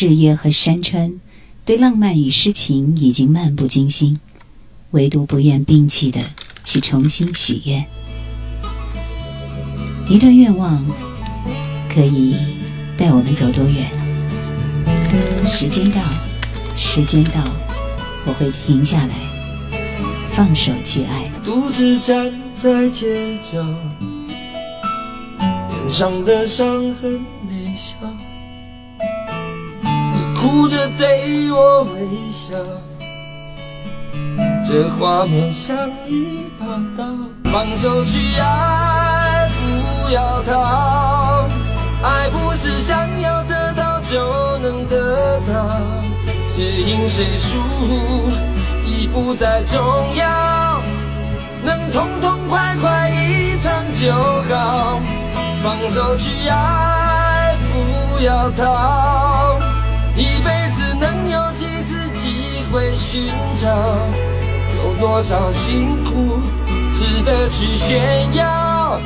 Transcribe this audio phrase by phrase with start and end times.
[0.00, 1.12] 日夜和山川，
[1.66, 4.18] 对浪漫与诗情已经漫不经心，
[4.92, 6.20] 唯独不愿摒弃的
[6.64, 7.84] 是重新许愿。
[10.08, 10.82] 一段愿望
[11.92, 12.34] 可以
[12.96, 13.90] 带我们走多远？
[15.44, 16.00] 时间到，
[16.74, 17.42] 时间到，
[18.24, 19.14] 我会停下来，
[20.32, 21.30] 放手去爱。
[21.44, 23.62] 独自站在街角，
[25.38, 27.20] 脸上的伤痕
[30.50, 32.58] 哭着对我微笑，
[34.68, 35.76] 这画面像
[36.08, 36.66] 一把
[36.98, 37.04] 刀，
[37.44, 41.48] 放手去爱，不要逃，
[42.02, 45.78] 爱不是想要得到就能得到，
[46.48, 47.56] 谁赢谁输
[48.84, 49.78] 已不再重
[50.16, 50.82] 要，
[51.64, 54.12] 能痛痛快快一场就
[54.52, 54.98] 好，
[55.62, 59.29] 放手去爱，不要逃，
[60.16, 63.68] 一辈子能有几次机会寻找，
[64.76, 66.40] 有多少辛苦
[66.94, 69.00] 值得去炫耀，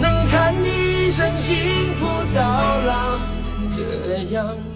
[0.00, 2.42] 能看你一生幸福到
[2.86, 3.18] 老，
[3.74, 4.73] 这样。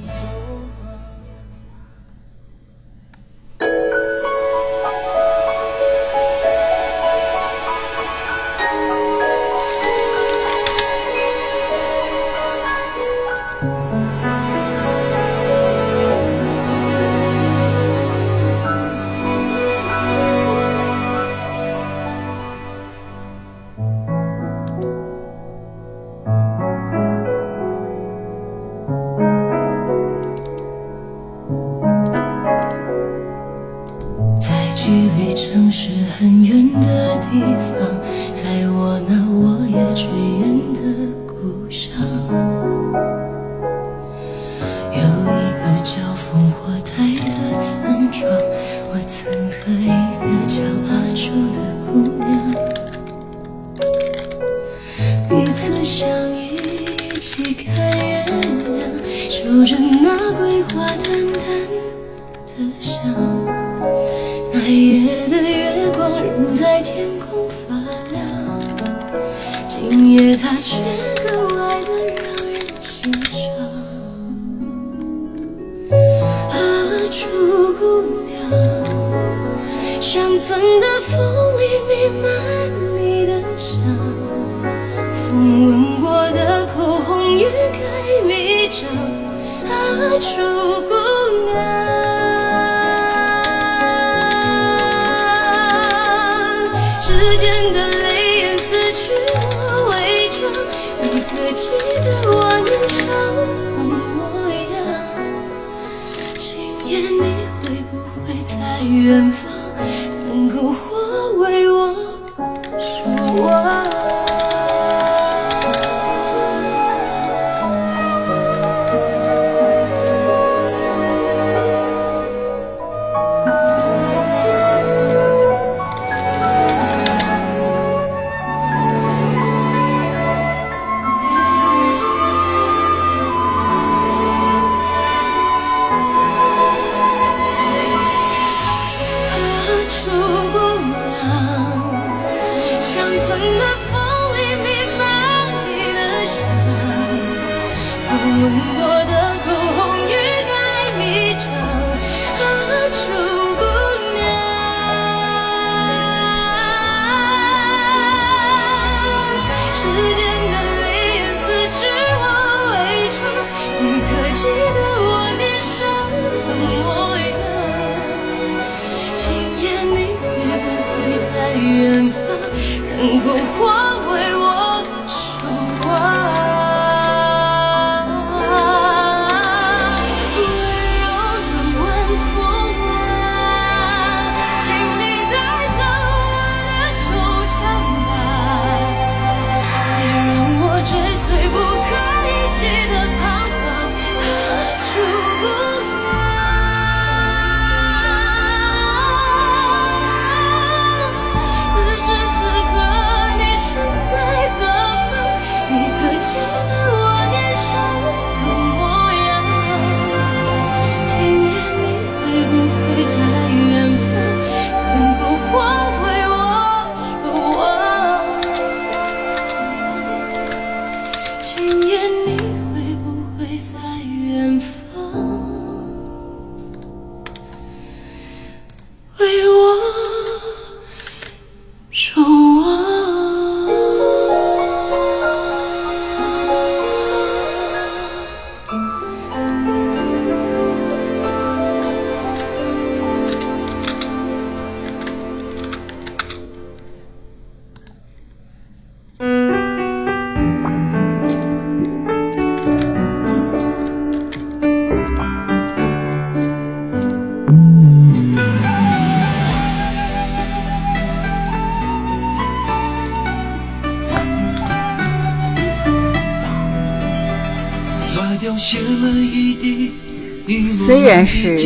[271.19, 271.59] 然是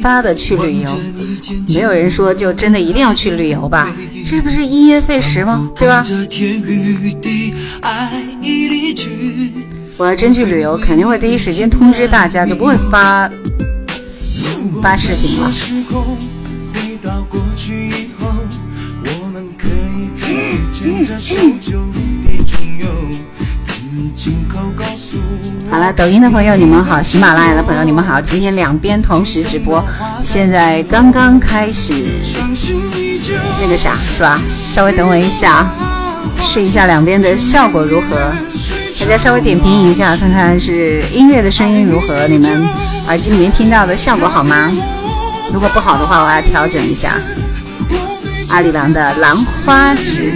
[0.00, 0.96] 发的去旅游，
[1.74, 3.92] 没有人说就真的一定要去旅游吧？
[4.24, 5.68] 这不是因噎废食吗？
[5.74, 6.06] 对吧？
[9.96, 13.28] 我要真去旅游，肯定会第一时间通知大家，就不会发
[14.80, 15.50] 发视频了。
[25.72, 29.82] 好了，抖音的朋友你们好，喜马拉雅的朋友你们好，今天两边同时直播，
[30.22, 31.94] 现在刚刚开始
[33.58, 34.38] 那个啥是吧？
[34.50, 35.66] 稍微等我一下，
[36.42, 38.18] 试一下两边的效果如何。
[39.00, 42.68] 大家稍微点评一下，看看是音乐的声音如何，你们
[43.06, 44.70] 耳机里面听到的效果好吗？
[45.54, 47.16] 如果不好的话，我要调整一下。
[48.50, 50.32] 阿里郎的《兰花指》。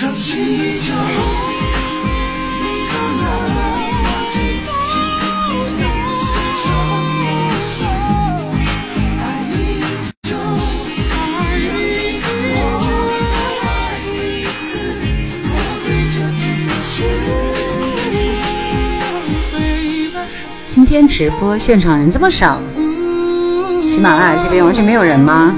[0.00, 0.38] 这天发誓。
[20.68, 22.60] 今天直播现场人这么少，
[23.80, 25.52] 喜马拉雅这边完全没有人吗？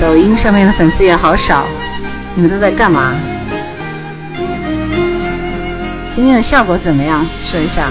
[0.00, 1.66] 抖音上面的粉丝也好少，
[2.34, 3.14] 你们都在干嘛？
[6.12, 7.26] 今天的效果怎么样？
[7.40, 7.88] 说一下。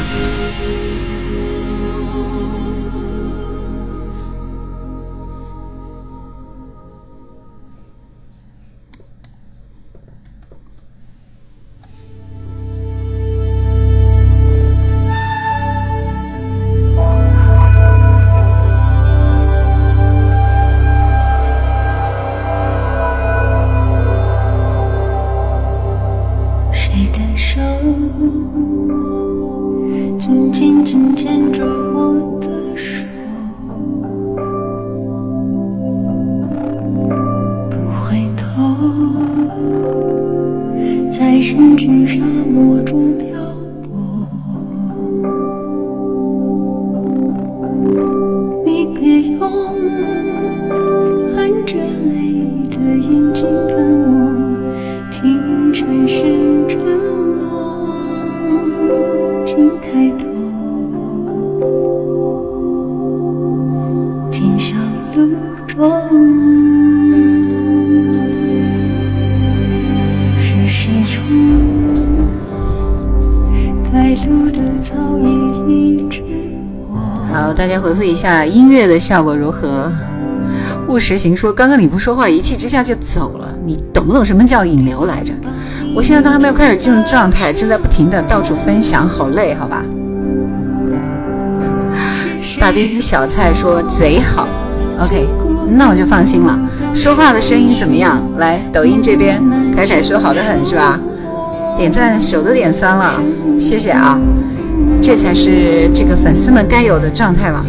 [78.17, 79.91] 下音乐的效果如何？
[80.87, 85.31] 务实行说，刚刚你不说话，一气之下就走了，你懂不懂什么叫引流来着？
[85.95, 89.83] 我现在都还没有开始进入状态，正在不停的到处分享，好累，好吧？
[92.59, 94.47] 大兵小菜说贼好
[95.03, 95.27] ，OK，
[95.77, 96.57] 那我就放心了。
[96.95, 98.19] 说话的声音怎么样？
[98.39, 99.39] 来，抖音这边，
[99.75, 100.99] 凯凯说好的很是吧？
[101.75, 103.21] 点赞手都点酸了，
[103.59, 104.17] 谢谢啊，
[105.01, 107.63] 这才是这个粉丝们该有的状态吧。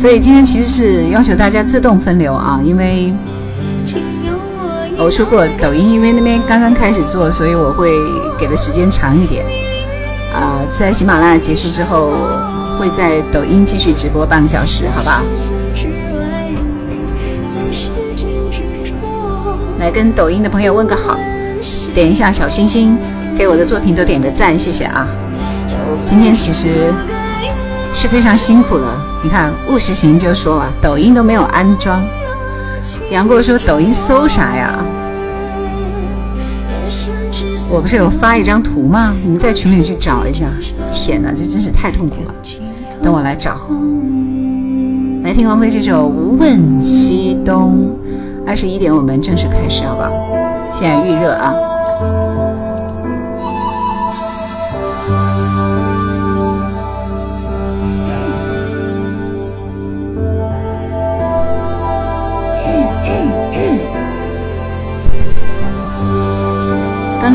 [0.00, 3.12] 所以今天其实是要求大家自动分流啊，因为
[4.96, 7.90] 我说过抖音因为那边刚刚开始做，所以我会
[8.38, 9.44] 给的时间长一点。
[10.32, 12.12] 啊，在喜马拉雅结束之后，
[12.78, 15.20] 会在抖音继续直播半个小时，好不好？
[19.80, 21.18] 来跟抖音的朋友问个好，
[21.92, 22.96] 点一下小心心，
[23.36, 25.08] 给我的作品都点个赞，谢谢啊！
[26.06, 26.94] 今天其实
[27.94, 29.07] 是非常辛苦的。
[29.22, 32.02] 你看，务实行就说了，抖音都没有安装。
[33.10, 34.78] 杨过说抖音搜啥呀？
[37.70, 39.12] 我不是有发一张图吗？
[39.22, 40.46] 你们在群里去找一下。
[40.90, 42.34] 天哪，这真是太痛苦了。
[43.02, 43.58] 等我来找。
[45.22, 47.90] 来听王菲这首《无问西东》。
[48.48, 50.10] 二十一点我们正式开始，好不好？
[50.70, 51.52] 现在预热啊。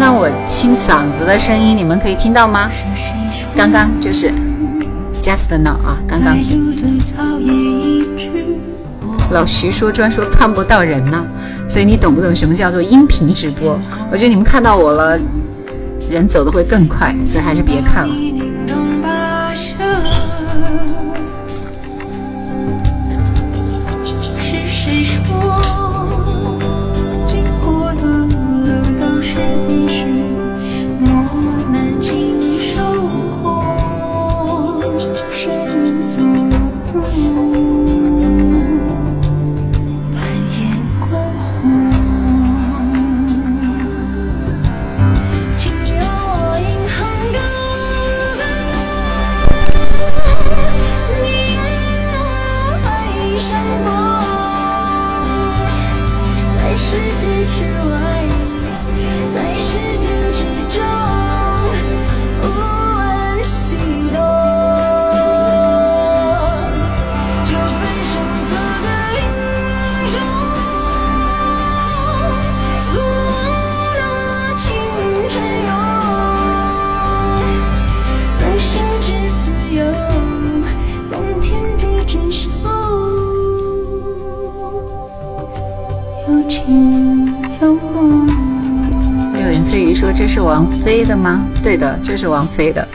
[0.03, 2.69] 刚我清嗓子的声音，你们可以听到吗？
[3.55, 4.29] 刚刚就是
[5.22, 6.38] just now 啊，刚刚。
[9.31, 11.24] 老徐说专说看不到人呢，
[11.69, 13.79] 所以你懂不懂什么叫做音频直播？
[14.12, 15.17] 我觉得你们看到我了，
[16.12, 18.13] 人走的会更快，所以还是别看了。
[91.74, 92.88] 对的，就是王菲的。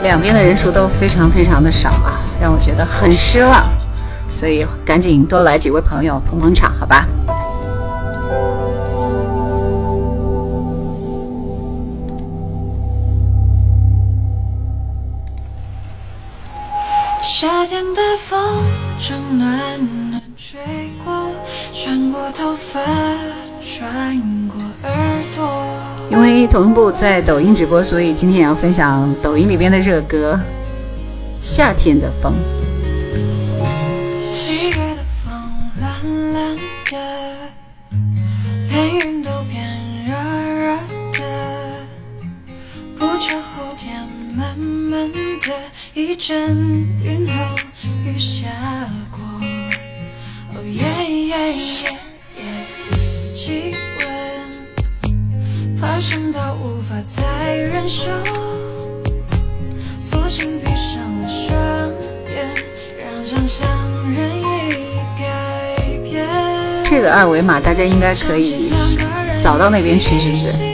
[0.00, 3.68] 两边的人数都非常非常的少啊，让我觉得很失望。
[4.32, 7.06] 所以赶紧多来几位朋友捧捧场，好吧？
[26.62, 30.38] 同步在抖音直播，所以今天也要分享抖音里边的热歌
[31.40, 32.34] 《夏天的风》。
[67.86, 68.70] 应该可以
[69.42, 70.69] 扫到那边去，是不是？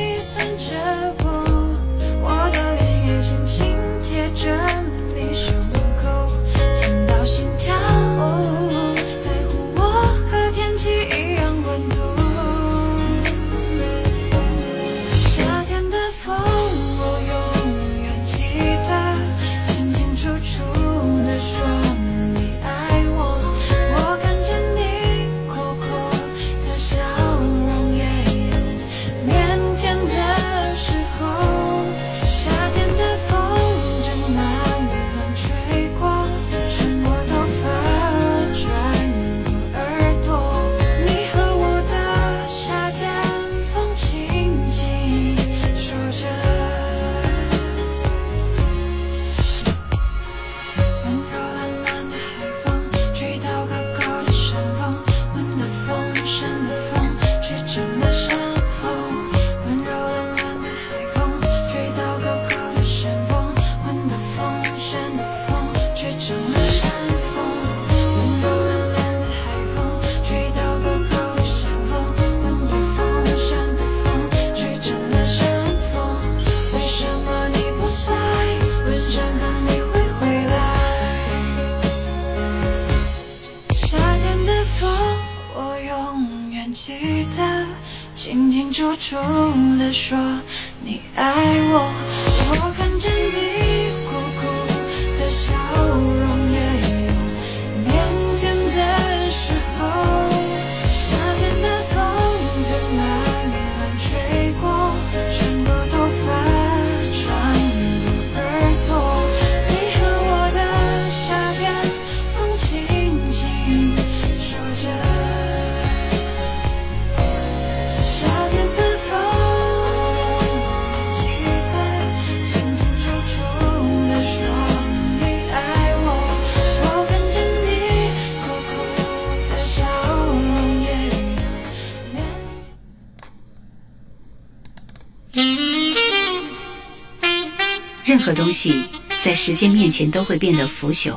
[138.47, 138.85] 东西
[139.25, 141.17] 在时间面前都会变得腐朽，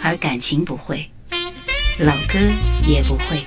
[0.00, 1.10] 而感情不会，
[1.98, 2.38] 老歌
[2.86, 3.42] 也不会。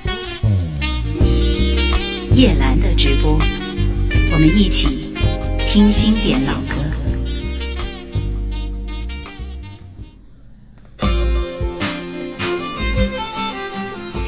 [2.35, 3.39] 叶兰的直播，
[4.33, 5.15] 我们一起
[5.57, 6.75] 听经典老歌。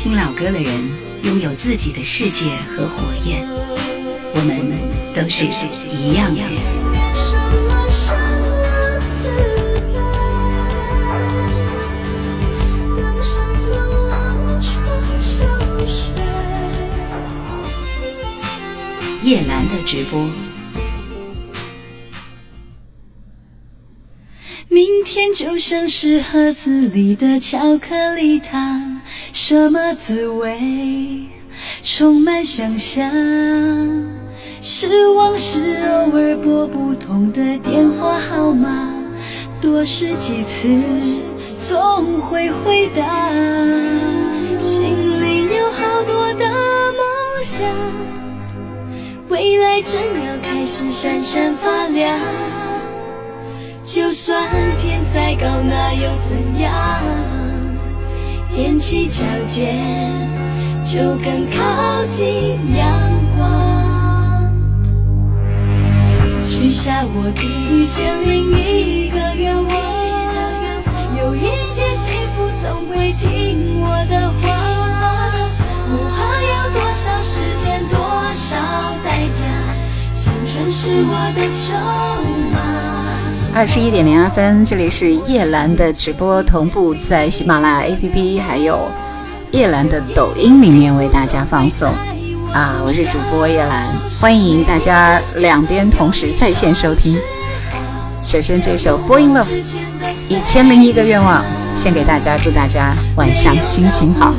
[0.01, 0.89] 听老歌的人
[1.25, 3.45] 拥有自己的世界和火焰，
[4.33, 4.71] 我们
[5.13, 5.43] 都是
[5.93, 6.70] 一样的。
[19.31, 20.29] 叶兰的直播。
[24.67, 28.99] 明天就像是盒子里的巧克力糖，
[29.31, 30.59] 什么滋味？
[31.81, 33.09] 充满想象。
[34.59, 38.93] 是往事偶尔拨不通的电话号码，
[39.61, 41.23] 多试几次
[41.69, 43.29] 总会回答。
[49.41, 52.19] 未来正要开始闪闪发亮。
[53.83, 54.47] 就算
[54.79, 56.71] 天再高，那又怎样？
[58.55, 59.79] 踮起脚尖，
[60.85, 62.87] 就更靠近阳
[63.35, 64.47] 光。
[66.45, 69.73] 许下我第一千零一个愿望，
[71.17, 74.60] 有一天幸福总会听我的话。
[83.53, 88.89] 二十一点零二分，这里是叶兰的直播，同步在喜马拉雅 APP 还有
[89.51, 91.93] 叶兰的抖音里面为大家放送。
[92.51, 93.85] 啊，我是主播叶兰，
[94.19, 97.17] 欢迎大家两边同时在线收听。
[98.21, 99.45] 首先这首《Fall in Love》，
[100.27, 101.43] 一千零一个愿望
[101.75, 104.33] 献给大家，祝大家晚上心情好。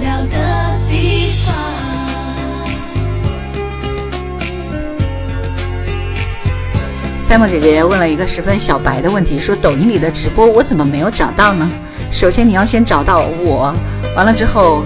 [7.33, 11.66] 三木姐姐问了一个十分小白的问题，说抖音里的直播我怎么没有找到呢？
[12.11, 13.75] 首先你要先找到我，
[14.14, 14.85] 完了之后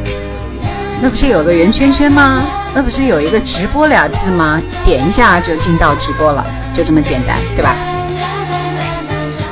[1.03, 2.45] 那不是有个圆圈圈吗？
[2.73, 4.63] 那不是有一个直播俩字吗？
[4.85, 7.75] 点一下就进到直播了，就这么简单，对吧？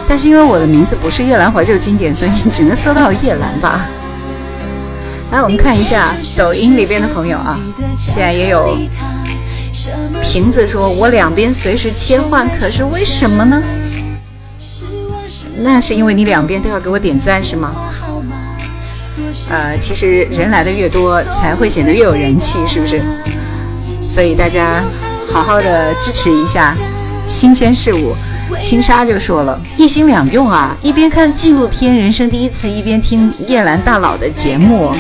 [0.07, 3.89] 但是因为我的名字不是夜兰怀旧经典，所以你只能搜到叶兰吧。
[5.33, 7.59] 来，我们看一下抖音里边的朋友啊，
[7.99, 8.79] 现在也有
[10.23, 13.63] 瓶子说：“我两边随时切换，可是为什么呢？”
[15.59, 17.73] 那是因为你两边都要给我点赞是吗？
[19.51, 23.03] 呃，其实人来的越多，才会显得越有人气，是不是？
[24.01, 24.83] 所以大家
[25.33, 26.75] 好好的支持一下
[27.27, 28.15] 新鲜事物。
[28.63, 34.93] 青纱就说了，一心两用啊，一边看纪录片《人生第一次》，一边听叶兰大佬的节目。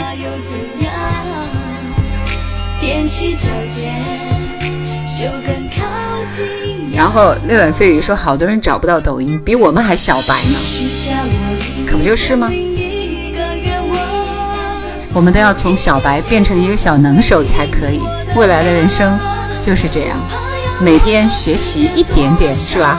[6.94, 10.58] 然后六眼飞鱼说，好多人找不到抖音，比我们还小白呢，
[11.86, 12.50] 可不就是吗？
[15.12, 18.00] 我们都要从小白变成一个小能手才可以，
[18.36, 19.18] 未来的人生
[19.60, 20.16] 就是这样，
[20.80, 22.98] 每天学习一点点，是吧？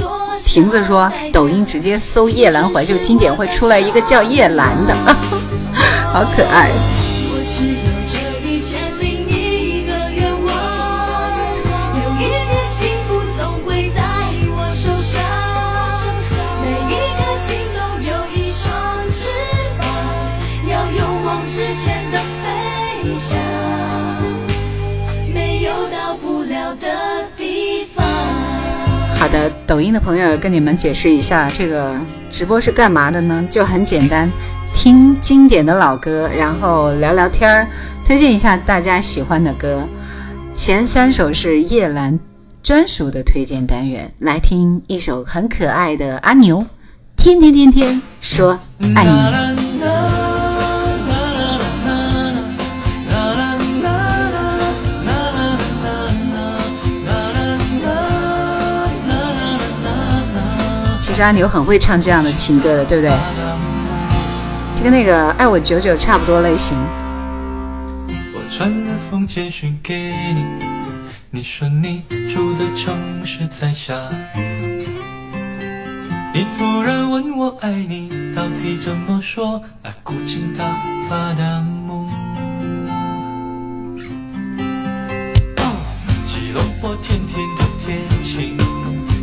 [0.45, 4.95] 瓶子说，抖音直接搜叶兰怀旧经典会出来一个叫叶兰的，
[6.11, 6.69] 好可爱。
[29.31, 31.95] 的，抖音的朋友跟你们解释一下，这个
[32.29, 33.43] 直播是干嘛的呢？
[33.49, 34.29] 就很简单，
[34.75, 37.65] 听经典的老歌，然后聊聊天儿，
[38.05, 39.87] 推荐一下大家喜欢的歌。
[40.53, 42.19] 前三首是叶兰
[42.61, 46.65] 专属的推荐单元，来听一首很可爱的阿牛，
[47.15, 48.59] 天天天天说
[48.93, 50.20] 爱你。
[61.21, 63.15] 其实阿牛很会唱这样的情歌的，对不对？
[64.75, 66.75] 就跟那个《爱我久久》差不多类型。
[68.33, 69.93] 我传了封简讯给
[70.33, 70.43] 你，
[71.29, 73.93] 你说你住的城市在下
[74.35, 74.83] 雨。
[76.33, 79.61] 你突然问我爱你到底怎么说？
[79.83, 80.65] 爱古今大
[81.07, 82.09] 把的木。
[86.25, 88.57] 吉隆坡天天都天晴，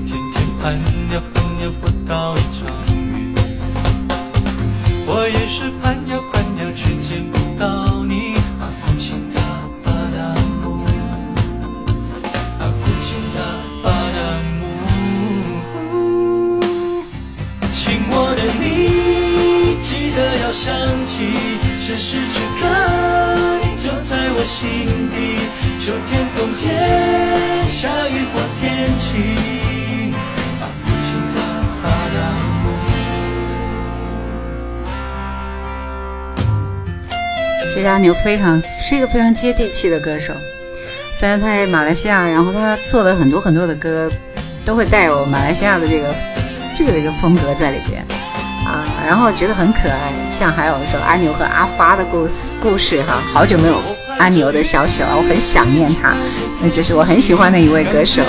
[0.07, 0.75] 天天盼
[1.13, 1.48] 呀。
[1.67, 3.35] 不到一场雨，
[5.07, 8.37] 我也是盼呀盼呀，却见不到你。
[8.61, 9.41] 阿古琴达
[9.83, 10.17] 巴达
[10.63, 10.87] 姆，
[12.61, 13.39] 阿古琴达
[13.83, 14.19] 巴达
[14.61, 14.63] 姆，
[17.73, 20.73] 亲我的你，记得要想
[21.05, 21.27] 起，
[21.81, 22.63] 此时此刻
[23.63, 24.59] 你就在我心
[25.11, 25.15] 底。
[25.85, 26.67] 秋天、冬天、
[27.69, 29.88] 下雨或天晴。
[37.79, 40.35] 其实阿牛非常是一个非常接地气的歌手，
[41.15, 44.11] 虽然他是马来西亚，然后他做的很多很多的歌
[44.67, 46.13] 都会带有马来西亚的这个
[46.75, 48.05] 这个这个风格在里边
[48.67, 50.13] 啊，然后觉得很可爱。
[50.33, 53.81] 像还有说阿牛和阿花的故事故事哈，好久没有
[54.19, 56.17] 阿牛的消息了，我很想念他，
[56.61, 58.23] 那就是我很喜欢的一位歌手。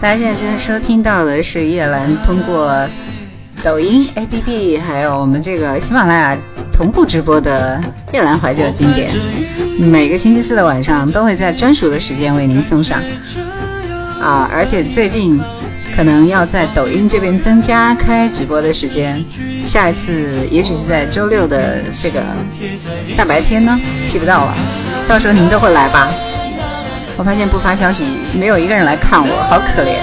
[0.00, 2.72] 大家现在正在收听到的是叶兰通过
[3.64, 6.38] 抖音 APP，还有我们这个喜马拉雅
[6.72, 7.80] 同步直播的
[8.12, 9.10] 叶兰怀旧经典。
[9.76, 13.02] 每个星期四的晚上都会在专属的时间为您送上
[14.20, 14.48] 啊！
[14.52, 15.40] 而且最近
[15.96, 19.24] 可能要在抖音这边增加开直播的时间，
[19.66, 22.22] 下一次也许是在周六的这个
[23.16, 24.54] 大白天呢，记不到了，
[25.08, 26.08] 到时候你们都会来吧。
[27.18, 28.04] 我发现不发消息，
[28.38, 29.98] 没有一个人来看我，好可怜。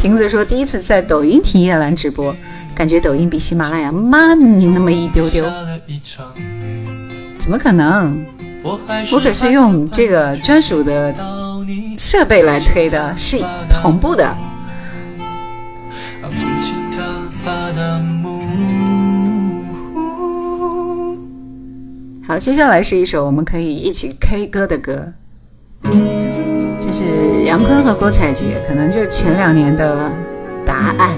[0.00, 2.34] 瓶子说，第一次在抖音听叶兰直播，
[2.74, 4.36] 感觉抖音比喜马拉雅慢
[4.74, 5.44] 那么一丢丢。
[7.38, 8.26] 怎么可能？
[8.64, 11.14] 我可是用这个专属的
[11.96, 13.38] 设备来推的，是
[13.70, 14.36] 同步的。
[22.24, 25.12] 好，接下来是一首我们可以一起 K 歌的歌，
[26.80, 30.10] 这是杨坤和郭采洁，可能就前两年的
[30.64, 31.10] 答案。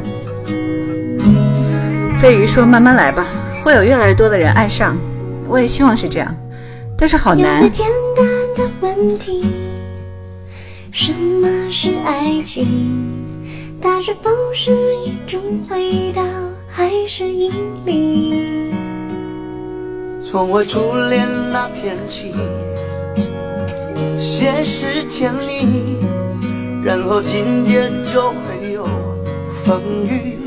[2.19, 3.27] 飞鱼说：“慢慢来吧，
[3.63, 4.97] 会有越来越多的人爱上，
[5.47, 6.35] 我也希望是这样，
[6.97, 7.71] 但是好难。”，
[10.91, 12.67] 什么是爱情？
[13.79, 14.73] 它是否是
[15.05, 15.39] 一种
[15.69, 16.23] 味道，
[16.67, 17.53] 还是引
[17.85, 18.73] 力？
[20.35, 22.35] 从我初恋那天起，
[24.21, 25.97] 先是甜蜜，
[26.83, 28.85] 然后紧接就会有
[29.63, 30.41] 风雨。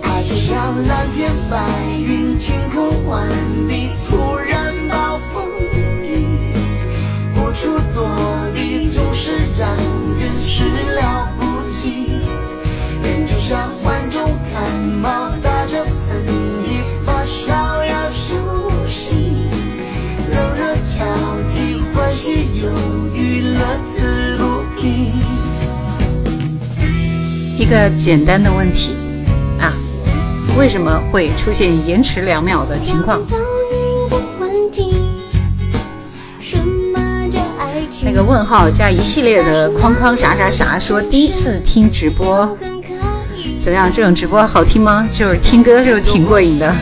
[0.00, 1.58] 爱就像蓝天白
[1.98, 3.26] 云，晴空万
[3.68, 6.24] 里，突然暴风雨，
[7.34, 8.08] 无处躲
[8.54, 9.74] 避，总是让
[10.20, 10.62] 人始
[10.94, 11.44] 料不
[11.82, 12.22] 及。
[13.02, 14.22] 人就像患重
[14.54, 15.32] 感冒，
[27.56, 28.90] 一个简单的问题
[29.60, 29.72] 啊，
[30.58, 33.20] 为什么会出现延迟两秒的情况？
[38.02, 42.56] 那个问号加一系列的框框啥啥啥，说第一次听直播
[43.60, 43.92] 怎么样？
[43.92, 45.06] 这种直播好听吗？
[45.12, 46.74] 就是听歌就是挺过瘾的。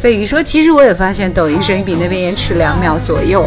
[0.00, 3.44] 飞鱼说，其实我也发现抖音声音比那边延迟两秒左右。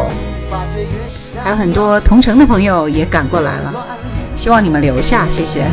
[1.44, 3.86] 还有很多同城的朋友也赶过来了，
[4.34, 5.66] 希望你们留下，谢谢。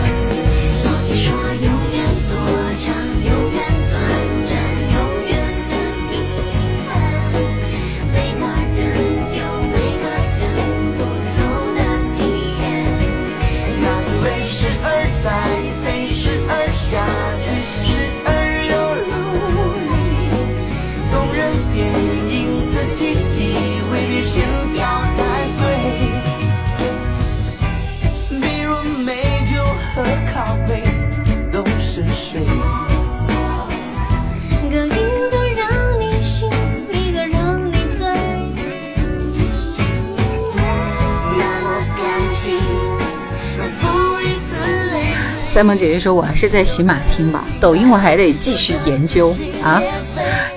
[45.54, 49.84] 三萌姐姐说：“我还是在喜马听吧，抖音我还得继续研究啊。”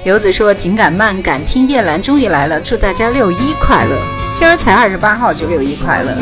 [0.07, 3.97] 游子说：“紧赶慢赶，听叶兰终于来了，祝大家六一快乐！
[4.37, 6.15] 今儿才二十八号就六一快乐，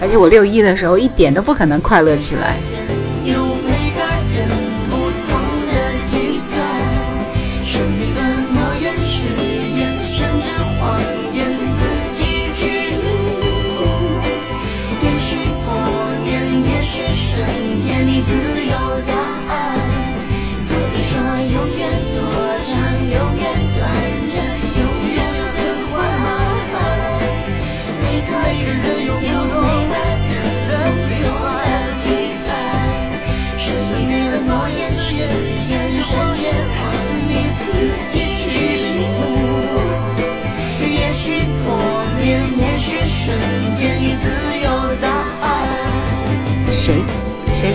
[0.00, 2.54] 而且我六一的时候一点都不可能快乐起来。”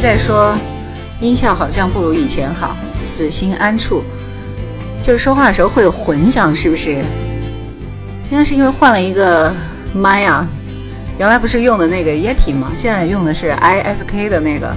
[0.06, 0.56] 在说
[1.20, 2.78] 音效好像不如以前好？
[3.02, 4.04] 此心安处，
[5.02, 6.92] 就是说话的时候会有混响，是不是？
[8.30, 9.52] 应该是因为换了一个
[9.96, 10.48] 麦啊，
[11.18, 12.72] 原来不是用的那个 Yeti 吗？
[12.76, 14.72] 现在用的是 ISK 的那个。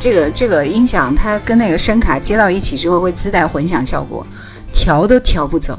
[0.00, 4.26] 这个这个音响它跟那个声卡接到一起之后会自带混响效果，
[4.72, 5.78] 调都调不走。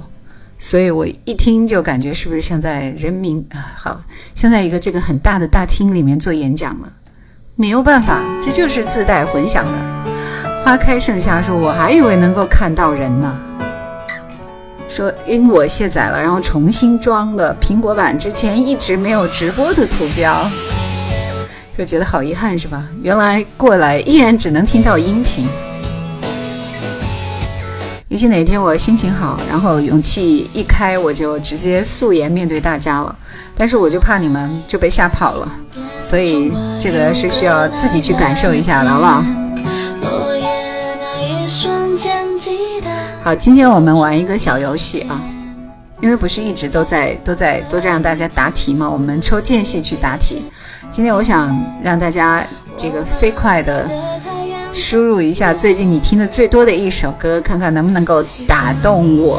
[0.63, 4.02] 所以我一听就感觉是不是像在人民啊，好
[4.34, 6.88] 像在一个这个很大的大厅里面做演讲呢？
[7.58, 10.63] 没有办法，这就是自带混响的。
[10.63, 13.38] 花开盛夏说，我还以为能够看到人呢。
[14.88, 20.49] 说因为我卸载了，然后重新装的苹果版，之前一直没有直播的图标，
[21.78, 22.88] 就觉得好遗憾是吧？
[23.02, 25.45] 原来过来依然只能听到音频。
[28.13, 33.15] 也许哪天我心情好，然后勇气一开，我就直接素颜面对大家了。
[33.58, 35.52] 但是我就怕你们就被吓跑了，
[35.99, 39.23] 所以这个是需要自己去感受一下的，好不好？
[43.23, 45.19] 好，今天我们玩一个小游戏啊，
[45.99, 48.88] 因为不是一直都在都在都在让大家答题吗？
[48.88, 50.43] 我们抽间隙去答题。
[50.91, 52.45] 今天我想让大家
[52.78, 53.89] 这个飞快的。
[54.73, 59.38] 输入一下最近你听的最多的一首歌，看看能不能够打动我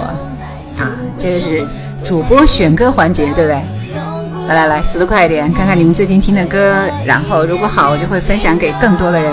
[0.78, 0.94] 啊！
[1.18, 1.66] 这个是
[2.04, 3.60] 主播选歌环节，对不对？
[4.46, 9.32] 来来来，速度快一点，看看你们最近听的歌，然后如果好，我就会分享给更多的人。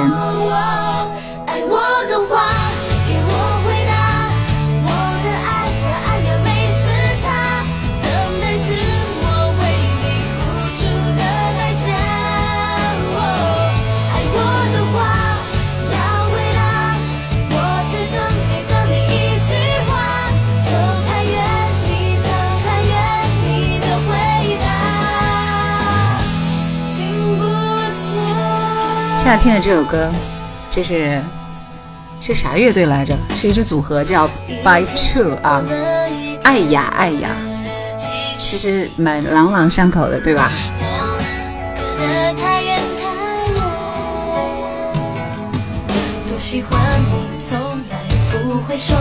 [29.24, 30.10] 现在听的这首歌，
[30.72, 31.22] 这是
[32.20, 33.16] 是啥乐队来着？
[33.40, 34.28] 是一支组合叫
[34.64, 35.64] By Two 啊，
[36.42, 37.30] 爱呀爱呀，
[38.40, 40.52] 其实蛮朗朗上口的，对吧？
[46.28, 47.60] 多喜欢你，从
[47.92, 48.00] 来
[48.32, 48.98] 不会说，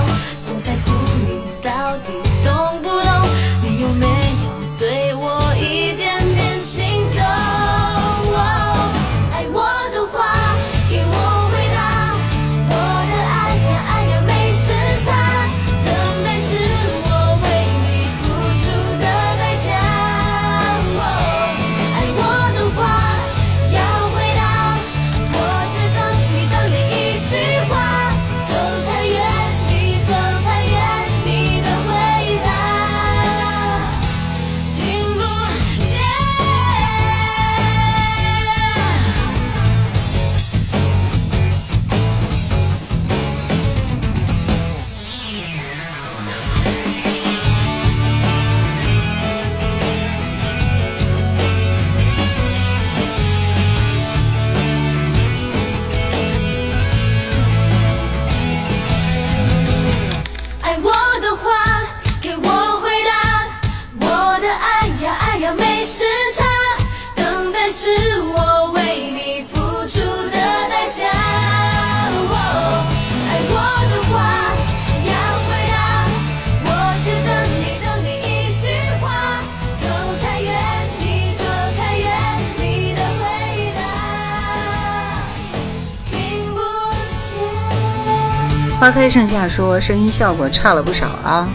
[88.91, 91.49] 花开盛夏说声音效果差了不少啊！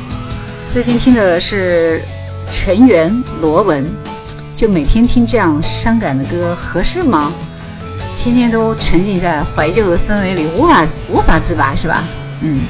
[0.71, 2.01] 最近听的是
[2.49, 3.85] 陈圆罗文，
[4.55, 7.33] 就每天听这样伤感的歌合适吗？
[8.17, 12.05] 天天都沉浸在怀旧的氛围里，无法无法自拔是吧？
[12.39, 12.61] 嗯。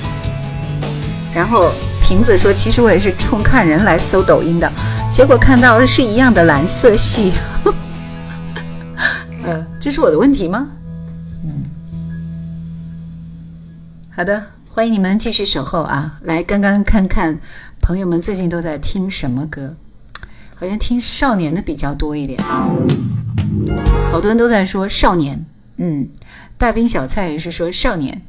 [1.32, 4.68] 然后瓶子说，其实我也是冲看人来搜抖音的，
[5.12, 7.34] 结果看到的是一样的蓝色系。
[9.46, 10.68] 呃，这是我的问题吗？
[11.44, 11.52] 嗯
[14.10, 14.42] 好的，
[14.76, 16.20] 欢迎你们继续守候啊！
[16.24, 17.40] 来，刚刚看看
[17.80, 19.78] 朋友们最近都在听什么歌，
[20.54, 22.38] 好像听少年的比较多一点。
[24.12, 25.46] 好多人都在说少年，
[25.78, 26.10] 嗯，
[26.58, 28.22] 大兵小菜也是说少年。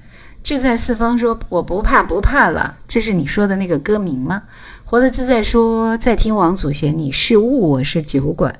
[0.44, 4.44] 志在四方说我不怕不怕了，这是你说的那个歌名吗？
[4.84, 8.54] 活得自在说在听王祖贤，你是雾，我是酒馆，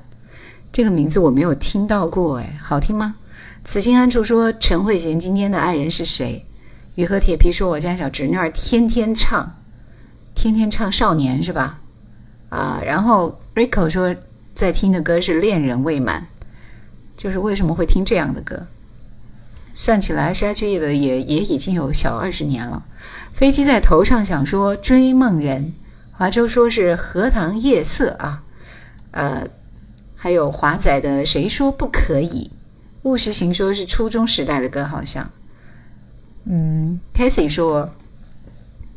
[0.73, 3.15] 这个名字我没有听到过，哎，好听吗？
[3.63, 6.43] 此心安处说陈慧娴今天的爱人是谁？
[6.97, 9.55] 雨和铁皮说：“我家小侄女儿天天唱，
[10.33, 11.79] 天天唱少年是吧？
[12.49, 14.15] 啊，然后 Rico 说
[14.55, 16.27] 在听的歌是《恋人未满》，
[17.15, 18.65] 就是为什么会听这样的歌？
[19.75, 22.83] 算起来，沙区的也也已经有小二十年了。
[23.31, 25.75] 飞机在头上想说追梦人，
[26.11, 28.41] 华州说是荷塘夜色啊，
[29.11, 29.47] 呃，
[30.15, 32.49] 还有华仔的谁说不可以？
[33.03, 35.29] 务实行说是初中时代的歌，好像。”
[36.49, 37.89] 嗯 c a s e y 说，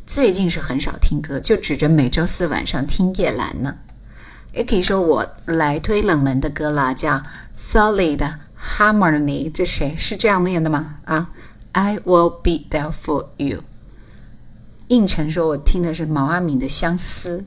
[0.06, 3.74] 最近是很少听歌，就指着每周四晚上听叶兰呢。
[4.52, 7.20] 也可以说我来推冷门的歌啦，叫
[7.56, 8.34] Solid
[8.78, 10.98] Harmony，这谁是这样念的吗？
[11.04, 11.30] 啊
[11.72, 13.64] ，I will be there for you。
[14.86, 17.44] 应承说我听的是毛阿敏的相思，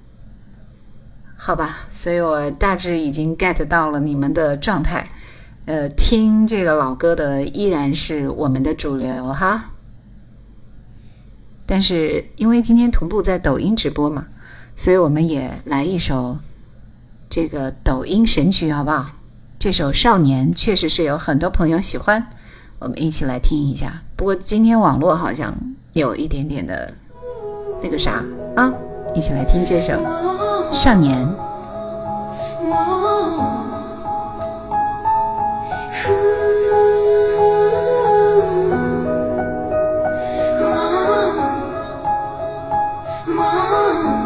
[1.37, 5.05] 好吧，所以我大致已经 get 到了你们的状态。
[5.65, 9.69] 呃，听这个老歌的依然是我们的主流哈。
[11.66, 14.28] 但是因为今天同步在抖音直播嘛，
[14.76, 16.38] 所以我们也来一首
[17.30, 19.05] 这个抖音神曲，好不好？
[19.57, 22.28] 这首《少年》确实是有很多朋友喜欢，
[22.80, 24.01] 我们一起来听一下。
[24.18, 25.55] 不过今天网络好像
[25.93, 26.93] 有一点点的
[27.82, 28.22] 那个啥
[28.55, 28.74] 啊，
[29.16, 29.93] 一起来听这首
[30.74, 31.26] 《少年》。
[43.95, 44.22] Oh.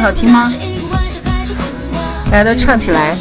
[0.00, 0.52] 好听吗？
[2.30, 3.16] 大家都唱起来！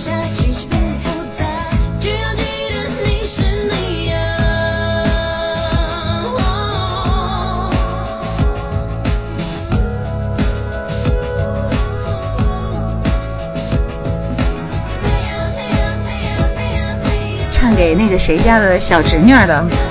[17.51, 19.86] 唱给那个谁家的小侄女的。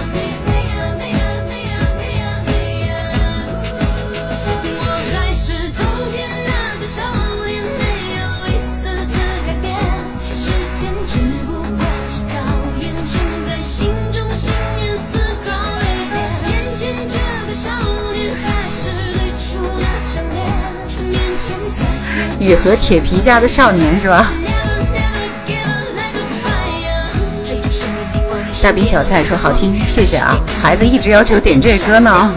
[22.46, 24.30] 雨和铁皮家的少年是吧？
[28.62, 30.38] 大饼小菜说好听，谢谢啊！
[30.62, 32.32] 孩子一直要求点这歌呢。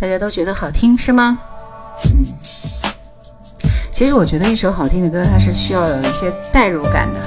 [0.00, 1.38] 大家都觉得好听是吗？
[2.04, 2.24] 嗯，
[3.90, 7.20] 其实我觉得一首好听的歌，它是需要有一些代入感的。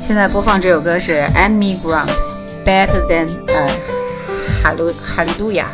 [0.00, 2.10] 现在播放这首歌是 Amy Grant
[2.64, 3.70] Better Than 呃
[4.62, 5.68] 哈路哈利路亚，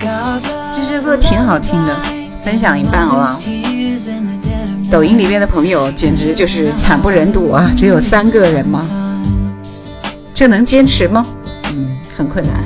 [0.00, 1.96] 这首歌挺好听的，
[2.40, 3.40] 分享一半好不好？
[4.90, 7.70] 抖音里面的朋友简直就是惨不忍睹啊！
[7.76, 8.88] 只有三个人吗？
[10.32, 11.26] 这能坚持吗？
[12.18, 12.58] 很困难。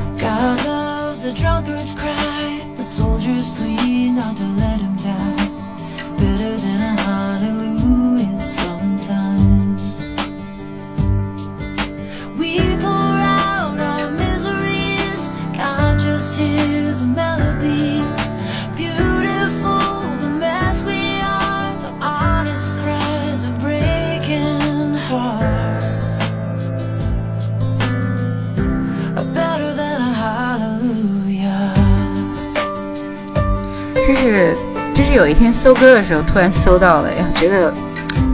[35.22, 37.72] 有一天搜歌的时候突然搜到了，呀，觉得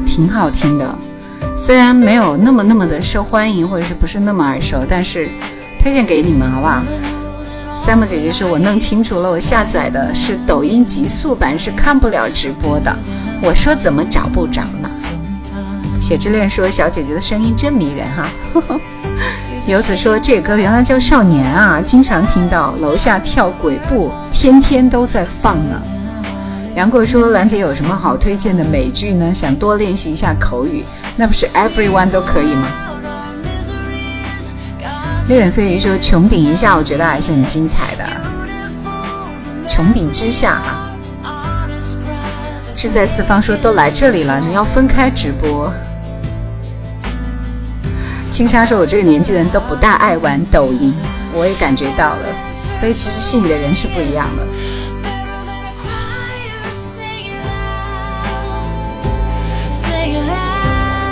[0.07, 0.99] 挺好听的。
[1.55, 5.29] 虽然没有那么那么的受欢迎，或者是不是那么耳熟，但是
[5.79, 6.83] 推荐给你们好不好？
[7.77, 12.97] 三木姐姐说：“我弄清楚了，我下载的是抖音极速版，是看不了直播的。”
[13.45, 14.89] 我说：“怎么找不着呢？”
[16.01, 18.27] 雪之恋说：“小姐姐的声音真迷人哈。
[19.69, 25.83] ”游子说：“这歌原来叫《少年》啊，经常听到楼下跳鬼步。”天天都在放呢。
[26.79, 29.35] 杨过说：“兰姐有什么好推荐的美剧呢？
[29.35, 30.85] 想多练习一下口语，
[31.17, 32.69] 那不是 everyone 都可以吗？”
[35.27, 38.05] 六眼飞鱼说：“穹顶一下，我觉得还是很精彩的。
[39.67, 40.89] 穹顶之下，哈。
[42.77, 45.73] 志在四方说都来这里了，你要分开直播。”
[48.31, 50.95] 青纱说：“我这个年纪的人都不大爱玩抖音，
[51.35, 52.23] 我也感觉到了。”
[52.79, 54.47] 所以其实信你的人是不一样的。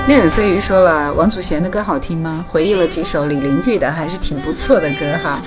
[0.06, 2.44] 恋吻飞鱼说了，王祖贤的歌好听吗？
[2.48, 5.42] 回忆了几首李玲玉的，还是挺不错的歌哈。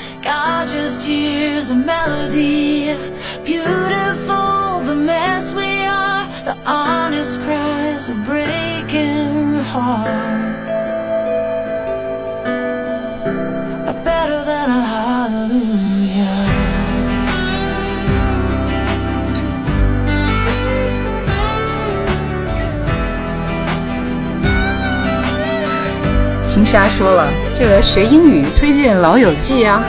[26.60, 29.82] 冰莎说了，这个学英语推荐《老友记》啊，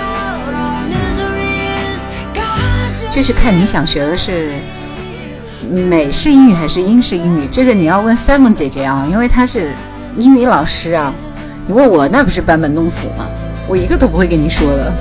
[3.10, 4.52] 就是看你想学的是
[5.68, 9.72] 美式英语还是英式英语，这个你要问 Simon 姐姐啊，因为她是
[10.16, 11.12] 英语老师啊。
[11.66, 13.26] 你问我那不是班门弄斧吗？
[13.66, 14.92] 我一个都不会跟你说的。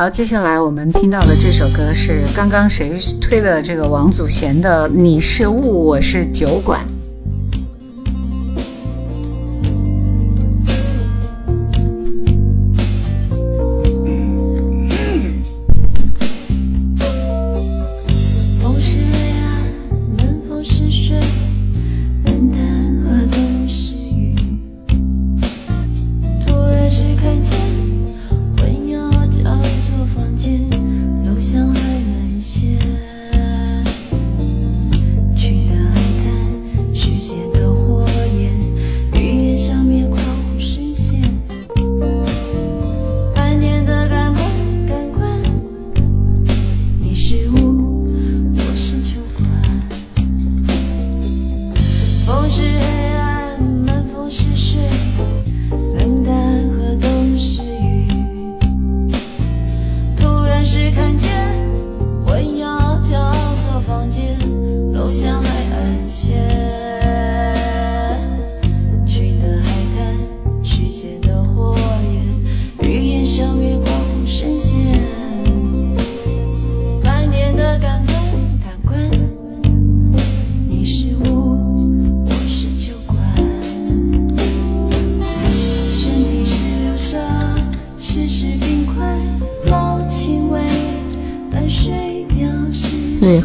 [0.00, 3.60] 好，接下来我们听到的这首歌是刚刚谁推的？
[3.60, 6.80] 这个王祖贤的《你是雾，我是酒馆》。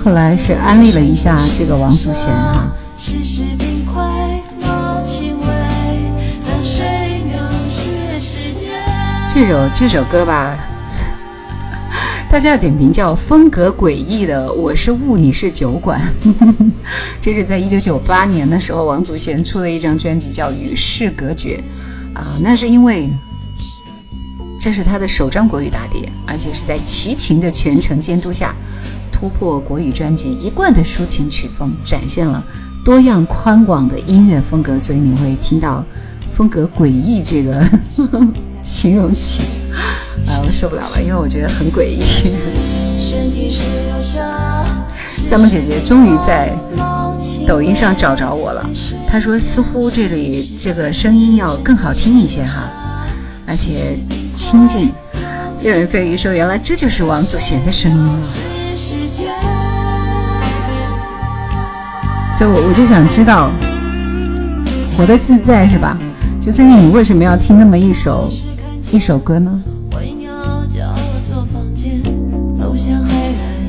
[0.03, 2.69] 后来是安利了一下这个王祖贤哈。
[9.33, 10.59] 这首这首歌吧，
[12.29, 16.01] 大家的点评叫风格诡异的，我是雾，你是酒馆。
[17.21, 21.57] 这是在一九九八年的时候，王祖贤出的一张专辑叫《与世隔绝》
[22.19, 23.09] 啊，那是因为
[24.59, 28.53] 这是他的首张国语大碟，而且是在齐秦的全程监督下。
[29.23, 32.43] 突破国语专辑一贯的抒情曲风，展现了
[32.83, 35.81] 多样宽广的音乐风格，所以你会听到
[36.33, 37.63] 风格诡异这个
[38.61, 39.39] 形容词，
[40.27, 42.01] 啊，我受不了了，因为我觉得很诡异。
[45.29, 46.53] 三木姐姐终于在
[47.47, 48.69] 抖音上找着我了，
[49.07, 52.69] 她说似乎这里这个声音要更好听一些哈，
[53.47, 53.97] 而且
[54.33, 54.91] 亲近。
[55.63, 58.19] 六言蜚语说原来这就是王祖贤的声音啊，
[62.43, 63.49] 所以我我就想知道，
[64.97, 65.97] 活得自在是吧？
[66.41, 68.29] 就最近你为什么要听那么一首
[68.91, 69.49] 一首歌呢？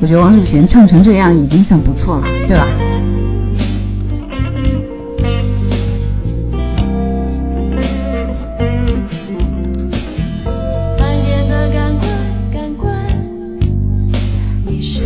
[0.03, 2.67] 我觉得王祖贤唱成这样已经算不错了，对吧？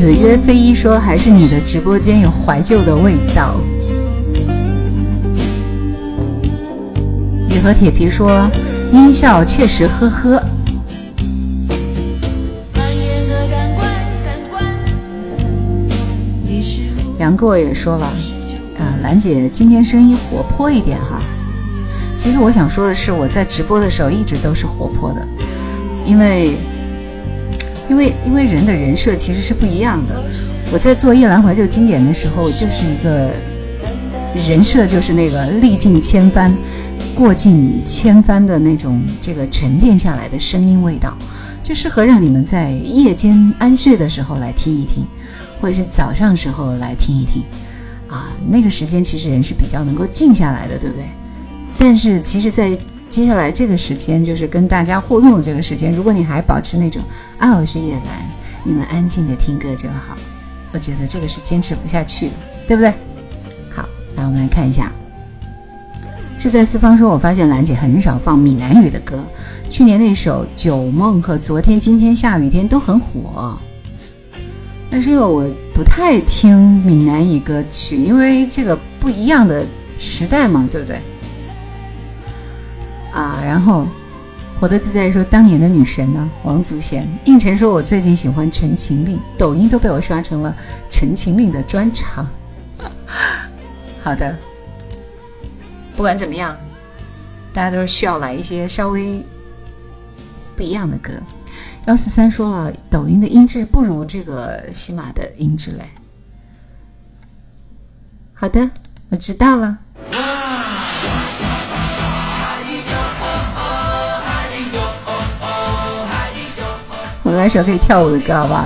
[0.08, 3.56] 子曰非一说，还是你的直播间有怀旧的味道。
[7.46, 8.48] 你和铁皮说，
[8.90, 10.42] 音效确实呵呵。
[17.18, 18.06] 杨过也说了，
[18.78, 21.20] 啊，兰姐今天声音活泼一点哈。
[22.16, 25.28] 其实我想说的是，我在直播的时候一直都是活泼的，
[26.06, 26.56] 因为，
[27.88, 30.22] 因为，因为人的人设其实是不一样的。
[30.72, 33.30] 我在做《夜阑怀旧经典》的时候，就是一个
[34.48, 36.52] 人设，就是那个历尽千帆。
[37.14, 41.16] 过尽千帆的那种，这个沉淀下来的声音味道，
[41.64, 45.04] 就适合让你们在夜间安睡的时候来听一听，
[45.60, 47.42] 或者是早上时候来听一听。
[48.08, 51.04] 啊，那个时间其实人是比较能够静下来的，对不对？
[51.76, 52.70] 但是其实，在
[53.08, 57.02] 接下来这个时间，就是跟大家互动的这个时间，如果你还保持那种
[57.38, 58.28] 啊，我是叶兰，
[58.64, 60.16] 你们安静的听歌就好，
[60.72, 62.32] 我觉得这个是坚持不下去的，
[62.66, 62.92] 对不对？
[63.74, 64.92] 好，来我们来看一下。
[66.38, 69.18] 是在四方说，我发现兰姐很少放闽南语的歌。
[69.70, 73.58] 去年那首《酒梦》和昨天、今天下雨天都很火，
[74.90, 75.44] 但是因为我
[75.74, 79.66] 不太听闽南语歌曲，因为这个不一样的
[79.98, 81.00] 时代嘛，对不对？
[83.18, 83.84] 啊，然后
[84.60, 87.04] 活得自在说，当年的女神呢，王祖贤。
[87.24, 90.54] 应晨说，我最近喜欢陈情令，抖音都被我刷成了
[90.88, 92.24] 陈情令的专场。
[94.04, 94.36] 好的。
[95.96, 96.56] 不管怎么样，
[97.52, 99.20] 大家都是需要来一些稍微
[100.54, 101.10] 不一样的歌。
[101.86, 105.80] 幺四三说了，抖音的音质不如这个喜马的音质嘞。
[108.32, 108.70] 好的，
[109.08, 109.76] 我知道了。
[117.30, 118.64] 我来首可以跳舞的歌，好不好？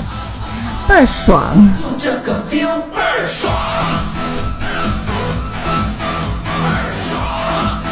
[0.86, 1.42] 倍儿爽。
[1.98, 3.52] 这个 feel 倍儿爽。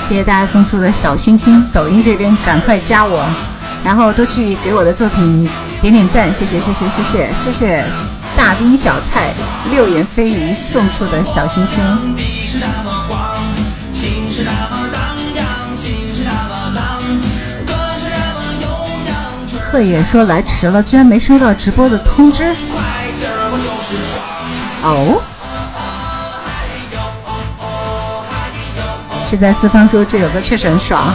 [0.09, 3.25] 谢谢大家送出的小心心，抖音这边赶快加我，
[3.85, 5.49] 然后都去给我的作品
[5.81, 7.85] 点点赞，谢谢谢谢谢谢谢谢
[8.37, 9.33] 大兵小菜
[9.73, 11.83] 六言蜚语送出的小心心。
[19.71, 22.53] 贺野说来迟了，居然没收到直播的通知。
[24.83, 25.23] 哦。
[29.29, 31.15] 是在四方说这首歌确实很爽。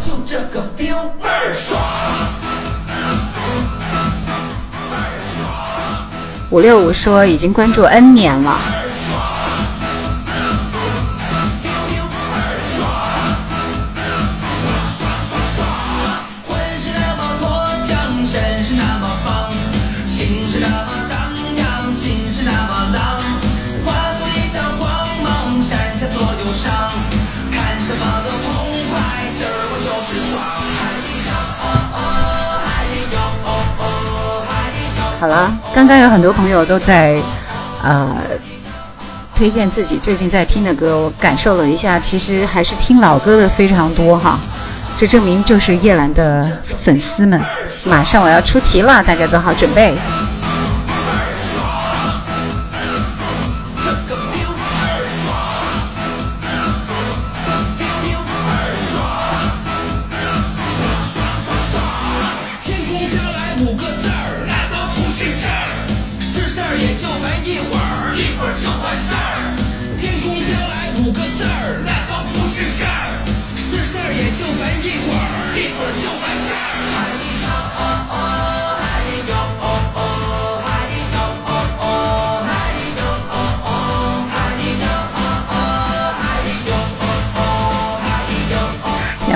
[0.00, 1.80] 就这个 feel 倍儿爽。
[6.50, 8.56] 五六五说已经关注 N 年了。
[35.24, 37.16] 好了，刚刚有很多朋友都在，
[37.82, 38.14] 呃，
[39.34, 44.38] 推荐自己最近在听的歌，我感受了一下，其实还是听老歌的非常多哈，
[45.00, 46.46] 这证明就是叶兰的
[46.82, 47.40] 粉丝们。
[47.86, 49.94] 马上我要出题了，大家做好准备。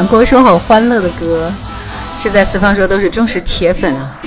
[0.09, 1.52] 杨过说好欢乐的歌，
[2.18, 4.18] 是在四方说都是忠实铁粉啊，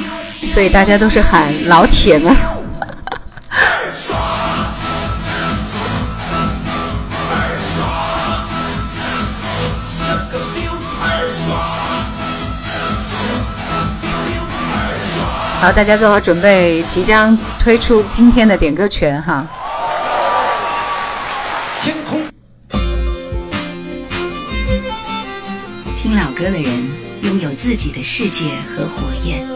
[0.53, 2.31] 所以大家都是喊老铁们。
[15.59, 19.43] 好，大家做好准备，即将推出今天的点歌权哈。
[26.41, 26.89] 歌的人
[27.21, 29.47] 拥有自己的世界和火焰，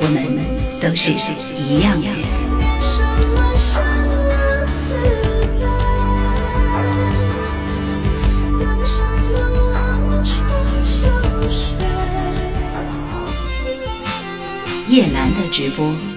[0.00, 0.38] 我们
[0.80, 1.12] 都是
[1.54, 2.16] 一样的人。
[14.88, 16.07] 叶兰的直播。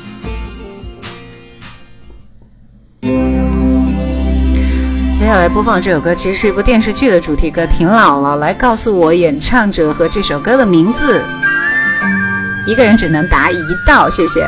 [5.32, 8.36] 下来播放这首歌，其实是一部电视剧的主题歌，挺老了。
[8.36, 11.24] 来告诉我演唱者和这首歌的名字，
[12.68, 13.56] 一个人只能答一
[13.88, 14.46] 道，谢谢。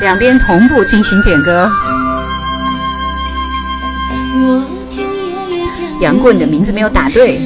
[0.00, 1.70] 两边同步进行点歌。
[6.00, 7.38] 杨过，你的名字没有答对。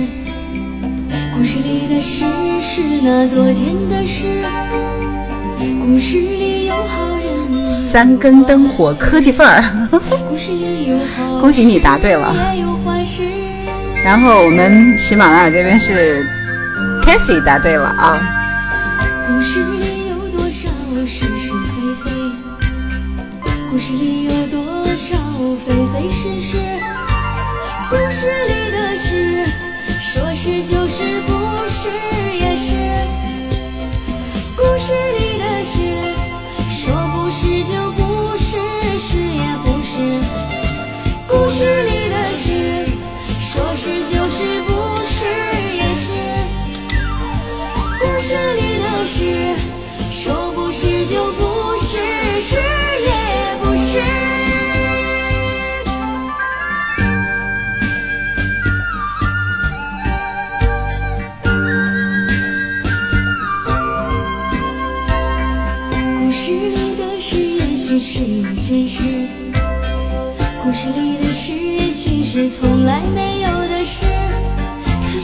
[1.34, 2.24] 故事里的事
[2.61, 4.44] 是那昨天的事，
[5.84, 6.41] 故事，
[7.93, 9.88] 三更灯火科技范儿，
[11.38, 12.34] 恭喜你答对了。
[14.03, 16.24] 然后我们喜马拉雅这边是
[17.05, 18.41] k a s i y 答对了啊。
[41.62, 41.91] 故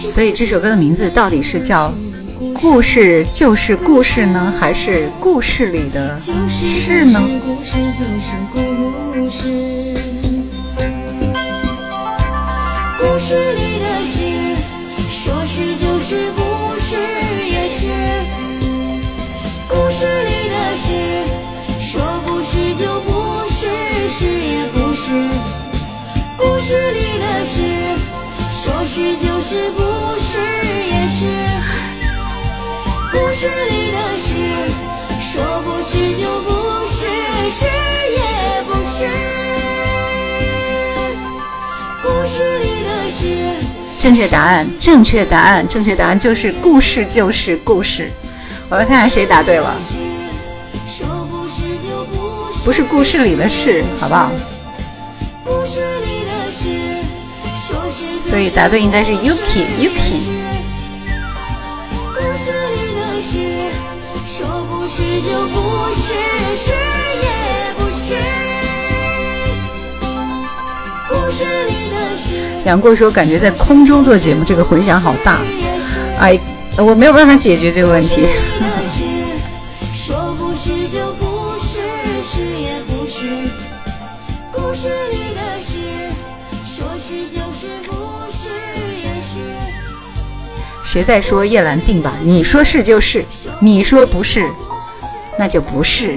[0.06, 1.92] 所以这首歌的名字到底是叫
[2.54, 7.20] 《故事就是故事》呢，还是《故事里的就是事》呢？
[7.44, 8.58] 故事就是故
[9.28, 9.38] 事，
[12.98, 14.16] 故事里的事，
[15.10, 16.40] 说是就是，不
[16.80, 16.96] 是
[17.46, 17.86] 也是。
[19.68, 20.86] 故事里的事，
[21.80, 23.66] 说不是就不是，
[24.08, 25.37] 是也不是。
[26.68, 27.62] 故事里的事，
[28.52, 29.80] 说是就是，不
[30.20, 30.36] 是
[30.86, 31.24] 也是。
[33.10, 34.34] 故事里的事，
[35.18, 37.06] 说不是就不是，
[37.48, 39.08] 是也不是。
[42.02, 43.64] 故事里的事，
[43.98, 48.10] 正确答案，正确答案，正确答案就是故事就是故事。
[48.68, 49.74] 我们看看谁答对了，
[50.86, 52.58] 说不是就不是。
[52.62, 54.30] 不是故事里的事，好不好？
[58.28, 60.28] 所以答对应该是 Yuki Yuki。
[62.12, 63.38] 故事里的事，
[64.26, 65.56] 说不是就不
[65.94, 66.12] 是，
[66.54, 66.72] 是
[67.22, 68.14] 也不是。
[71.08, 75.38] 故事里的事，杨过说，感觉在空中做节目，这个混响好大。
[76.18, 76.38] 哎，
[76.76, 78.26] 我没有办法解决这个问题。
[90.88, 92.14] 谁在说叶兰定吧？
[92.22, 93.22] 你说是就是，
[93.60, 94.48] 你说不是，
[95.38, 96.16] 那就不是。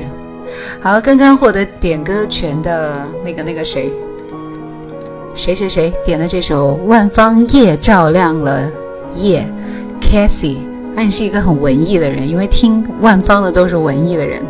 [0.80, 3.91] 好，刚刚获得点歌权的那个那个谁，
[5.36, 8.72] 谁谁谁点的这首《万方夜照亮了
[9.13, 9.45] 夜》
[10.01, 10.59] ，Cassie，
[10.95, 14.41] 你是一个很文艺的人，因为听万方的都是文艺的人。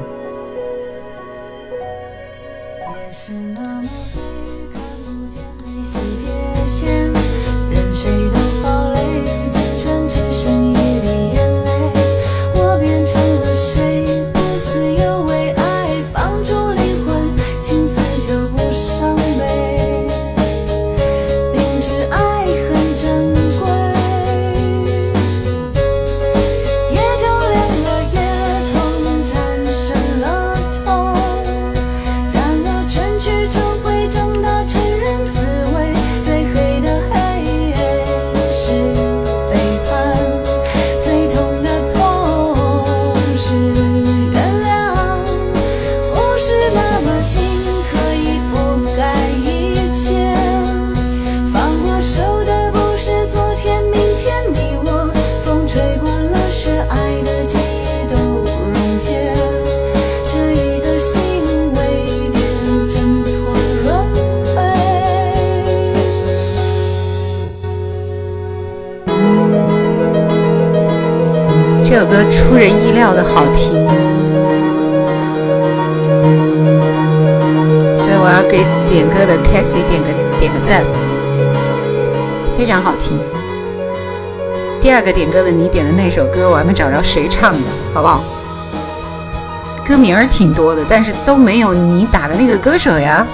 [73.02, 73.72] 料的好听，
[77.98, 80.84] 所以我要给点歌的 c a s i e 点个点个赞，
[82.56, 83.18] 非常好听。
[84.80, 88.22] 第二个点歌的你点的那首歌，我还没找着谁唱的，好不好？
[89.84, 93.26] 歌名儿挺多的，但是都没有你打的那个歌手呀。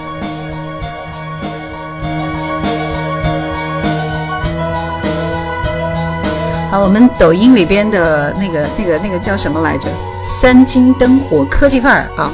[6.80, 9.88] 我们抖音里边的那个、那个、那个叫什么来着？
[10.22, 12.32] 三金灯火科技范儿啊，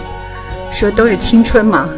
[0.72, 1.90] 说都是青春嘛。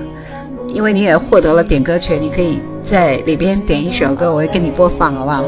[0.70, 5.44] 因为你也获得了点歌权，你可以在里边点一首歌，我会给你播放，好不好？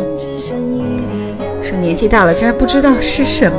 [1.62, 3.58] 说年纪大了，竟然不知道是什么。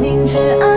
[0.00, 0.71] 明知爱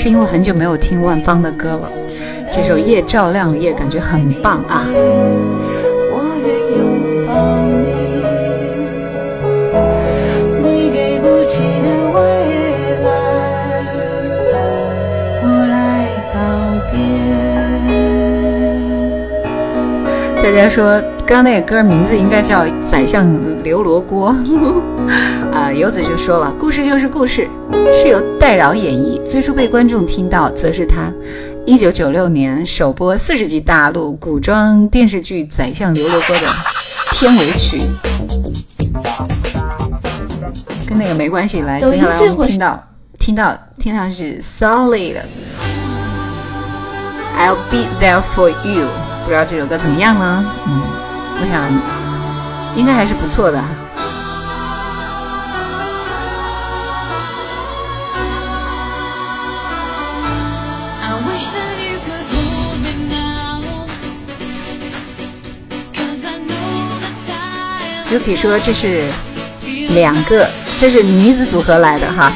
[0.00, 1.90] 是因为很久没有听万芳的歌了，
[2.52, 4.86] 这首《夜照亮夜》感觉很棒啊！
[20.40, 23.28] 大家说，刚刚那个歌名字应该叫《宰相
[23.64, 24.32] 刘罗锅》
[25.52, 25.72] 啊！
[25.72, 27.48] 游子就说了，故事就是故事。
[27.92, 31.12] 是由戴娆演绎，最初被观众听到，则是他
[31.66, 36.46] 一九九六年首播四十集大陆古装电视剧《宰相刘罗锅》的
[37.12, 37.80] 片尾曲，
[40.86, 41.62] 跟那个没关系。
[41.62, 42.82] 来，接下来我们听到，
[43.18, 45.16] 听到，听到是 Solid，I'll
[47.70, 48.86] be there for you，
[49.24, 50.44] 不知道这首歌怎么样呢？
[50.66, 50.82] 嗯，
[51.40, 51.70] 我想
[52.76, 53.62] 应该还是不错的。
[68.10, 69.04] Yuki 说：“这是
[69.90, 70.48] 两个，
[70.80, 72.32] 这是女子组合来的哈。”“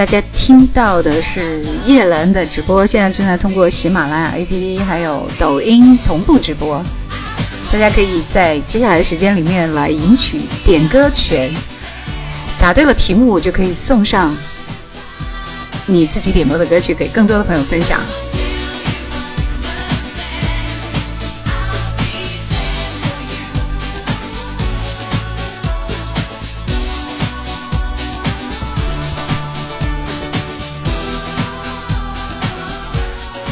[0.00, 6.82] 大家听到的是叶兰的直播，现在正在通过喜马拉雅 APP 还有抖音同步直播。
[7.70, 11.52] 大家可以在接下来的时间里面来赢取点歌权，
[12.58, 14.34] 答对了题目就可以送上
[15.84, 18.00] 你自己点播的歌曲给更多的朋友分享。”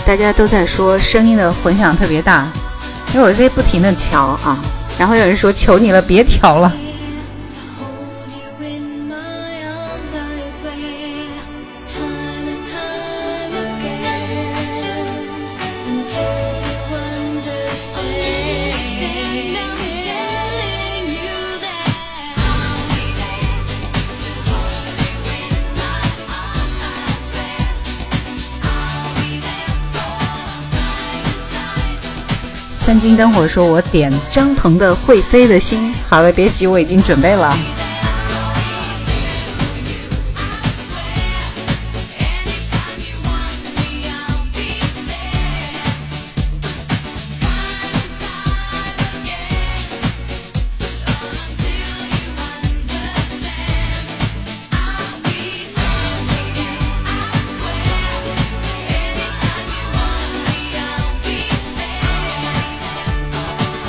[0.09, 2.51] 大家都在说声音的混响特别大，
[3.13, 4.57] 因为我在不停的调啊，
[4.99, 6.73] 然后有人说求你了，别调了。
[33.19, 37.53] 灯火说：“我点张鹏的《会飞的心》。”好了，别急，我已经准备了。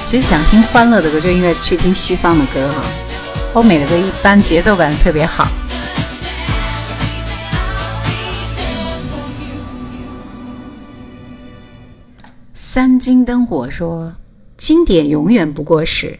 [0.10, 2.82] 其实想听欢乐的歌，就应该去听西方的歌哈。
[3.54, 5.48] 欧美的歌一般节奏感特别好。
[12.56, 14.12] 三金灯火说
[14.58, 16.18] ：“经典永远不过时。”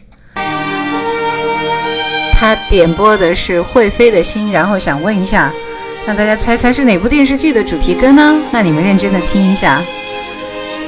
[2.38, 5.52] 他点播的是《会飞的心》，然后想问一下，
[6.06, 8.40] 让大家猜猜是哪部电视剧的主题歌呢？
[8.52, 9.82] 那你们认真的听一下。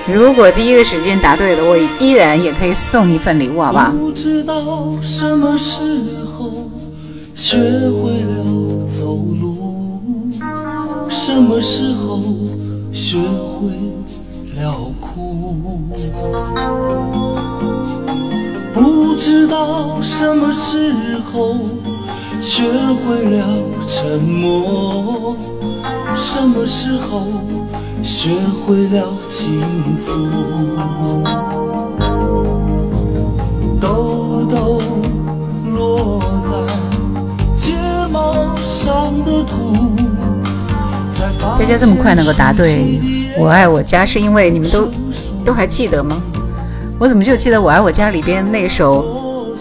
[0.06, 3.92] 如果第一个时间答对了，我依然也可以送一份礼物，好不好？
[3.92, 5.78] 不知道什么时
[6.26, 6.50] 候
[7.36, 8.44] 学会了
[8.98, 10.28] 走路，
[11.08, 12.20] 什么时候
[12.92, 13.70] 学会
[14.60, 15.78] 了哭，
[18.74, 20.92] 不知道什么时
[21.32, 21.56] 候
[22.40, 23.46] 学会了
[23.86, 25.36] 沉默，
[26.16, 27.28] 什么时候。
[28.02, 28.30] 学
[28.66, 29.62] 会了倾
[29.96, 30.12] 诉，
[33.80, 34.82] 抖抖
[35.70, 36.50] 落在
[37.56, 37.74] 睫
[38.10, 39.72] 毛上的土。
[41.58, 43.00] 大家这么快能够答对
[43.38, 44.88] “我爱我家”，是因为你们都
[45.44, 46.20] 都还记得吗？
[46.98, 49.56] 我怎么就记得“我爱我家”里边那首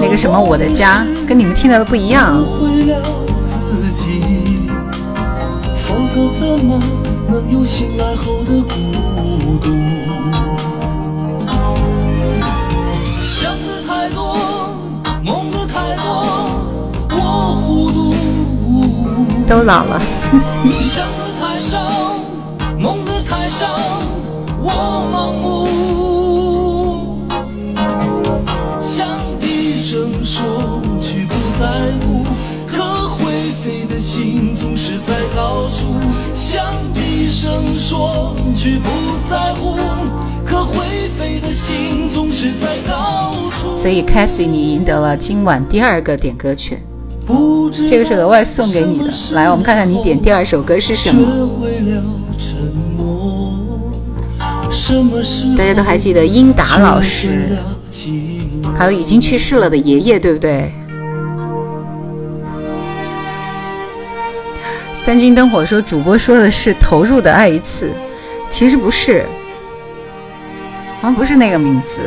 [0.00, 2.40] 那个什么“我的家”，跟你们听到的不一样？
[5.84, 6.80] 否则怎么？
[7.50, 8.74] 有醒来后的孤
[9.60, 9.68] 独。
[13.22, 14.36] 想的太多，
[15.24, 16.02] 梦的太多，
[17.10, 17.16] 我
[17.60, 18.14] 糊涂。
[19.46, 20.00] 都老了。
[20.80, 22.16] 想的太少，
[22.78, 23.66] 梦的太少，
[24.60, 24.70] 我
[25.12, 25.68] 盲目。
[28.80, 29.06] 想
[29.40, 32.24] 低声说句不在乎，
[32.66, 35.81] 可会飞的心总是在高处。
[37.42, 37.50] 想。
[37.52, 38.88] 声说句不
[39.28, 39.76] 在乎，
[40.46, 43.76] 可会飞的心总是在高处。
[43.76, 46.80] 所以 c a s i e 你赢得了今晚第二个点歌权，
[47.88, 49.12] 这个是额外送给你的。
[49.32, 51.26] 来，我们看看你点第二首歌是什么。
[55.58, 57.58] 大家都还记得英达老师，
[58.78, 60.72] 还有已经去世了的爷爷，对不对？
[65.04, 67.92] 三金灯火说：“主播说的是投入的爱一次，
[68.48, 69.26] 其实不是，
[71.00, 71.98] 好像不是那个名字。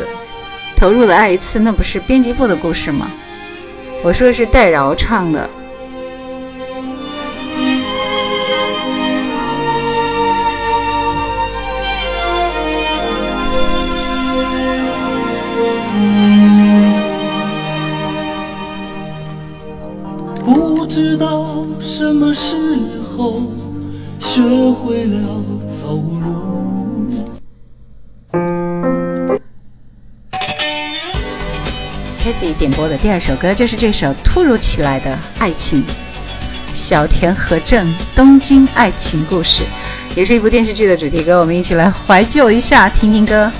[0.74, 3.10] 投入的爱一次，那不是编辑部的故事吗？
[4.02, 5.46] 我说的是戴娆唱的。”
[21.98, 22.54] 什么时
[23.16, 23.40] 候
[24.20, 25.18] 学会了
[25.80, 27.08] 走路。
[32.22, 35.82] Casey 点播的第二首歌就是这首《突如其来的爱情》，
[36.74, 39.62] 小田和正《东京爱情故事》，
[40.14, 41.40] 也是一部电视剧的主题歌。
[41.40, 43.50] 我们一起来怀旧一下，听听歌。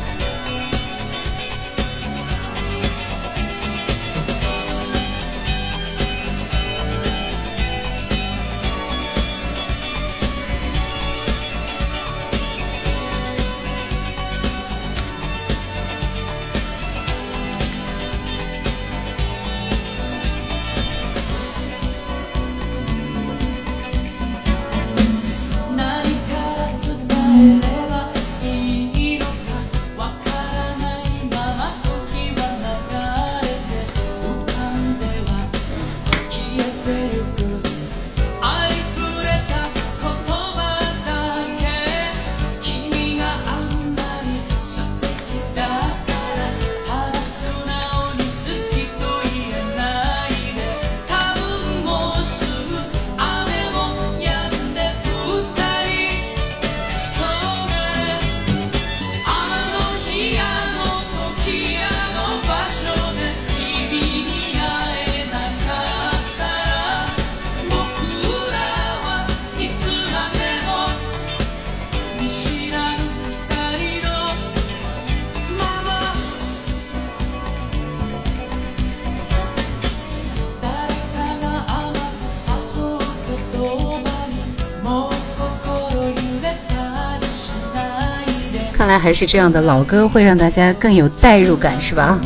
[89.06, 92.18] 还是这样的老歌会让大家更有代入感，是吧？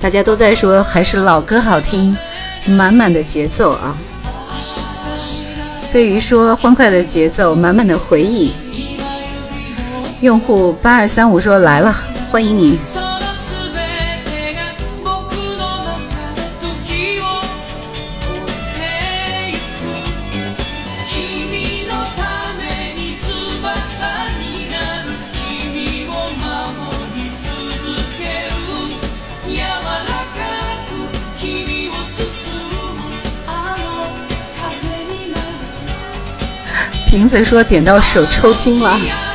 [0.00, 2.16] 大家都在说还是老歌好听，
[2.64, 3.96] 满满的节奏啊！
[5.90, 8.52] 飞鱼说欢快的节奏，满满的回忆。
[10.20, 11.92] 用户八二三五说来了，
[12.30, 12.78] 欢迎你。
[37.06, 39.25] 瓶子说点到手抽筋了。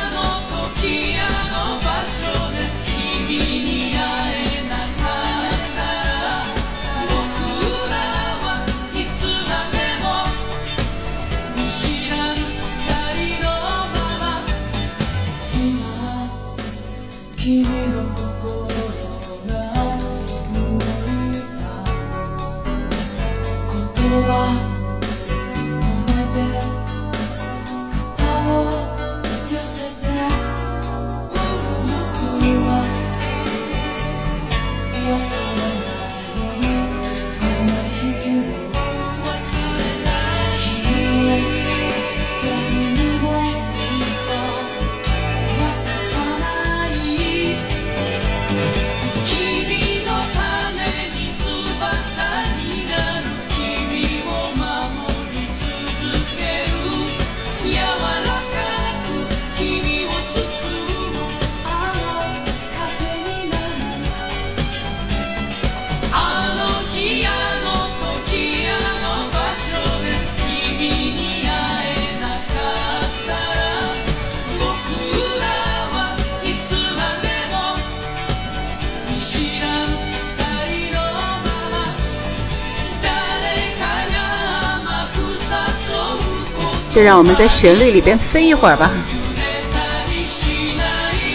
[86.92, 88.90] 就让我们在旋律里边飞一会儿吧。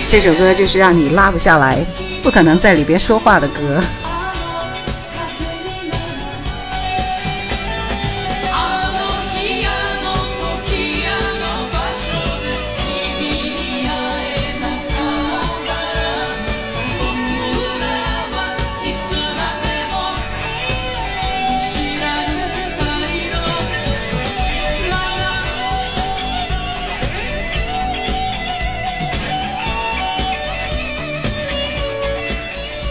[0.08, 1.84] 这首歌就是让你拉不下来，
[2.22, 3.82] 不可能在里边说话的歌。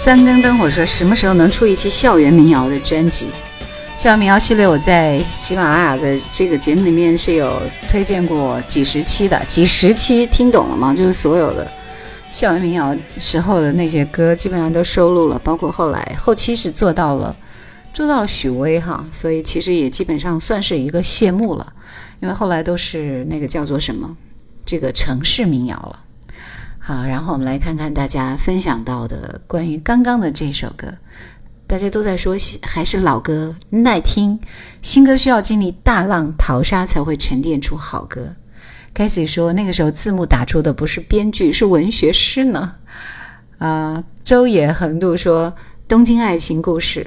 [0.07, 3.27] 三更灯火说什么时候能出一期校园民谣的专辑？
[3.99, 10.95] 校园民谣系列我在喜马拉雅的这个节目里面是有推荐过几十期的，几十期听懂了吗？
[10.95, 11.69] 就是所有的
[12.31, 17.35] 校园民谣时候的那些歌，基本上都收录了，包括后来后期是做到了
[17.93, 21.73] 做到了许巍哈，所以其实也基本上算是一个谢幕了，
[22.21, 24.17] 因为后来都是那个叫做什么
[24.65, 25.99] 这个城市民谣了。
[26.89, 30.87] 好，然后我们来看看大家分享到的关于刚刚的这首歌，
[31.67, 34.39] 大家都在说还是老歌耐听，
[34.83, 38.37] 新歌需要经历大浪淘沙才会沉淀出好歌。
[38.95, 42.77] 开始说那个时候字幕打出的不是编剧，是文学师呢。
[43.59, 45.51] 啊，周野横渡说
[45.89, 47.03] 《东京爱情故事》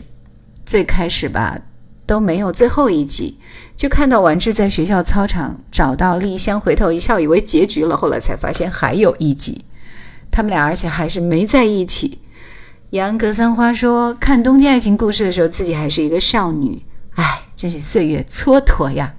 [0.66, 1.58] 最开始吧
[2.06, 3.40] 都没有最后一集，
[3.78, 9.64] 就看到完治在学校操场找到丽香，回头一笑，以为结局了，后来才发现还有一集。
[10.32, 12.20] 他们俩，而且还是没在一起。
[12.92, 16.82] 杨格三花说：“看《东京爱情故事》的时候，自己还是一个少女，
[17.16, 19.14] 哎，真是岁月蹉跎呀。”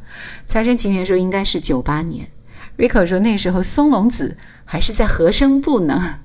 [0.49, 2.29] 财神情缘说：“应该是九八年。
[2.77, 6.21] ”Rico 说：“那时候松隆子还是在和声部呢。”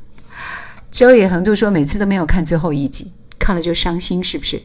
[0.91, 4.63] 周野横渡说：“每次都没有看最后一集，看了就伤心，是不是？”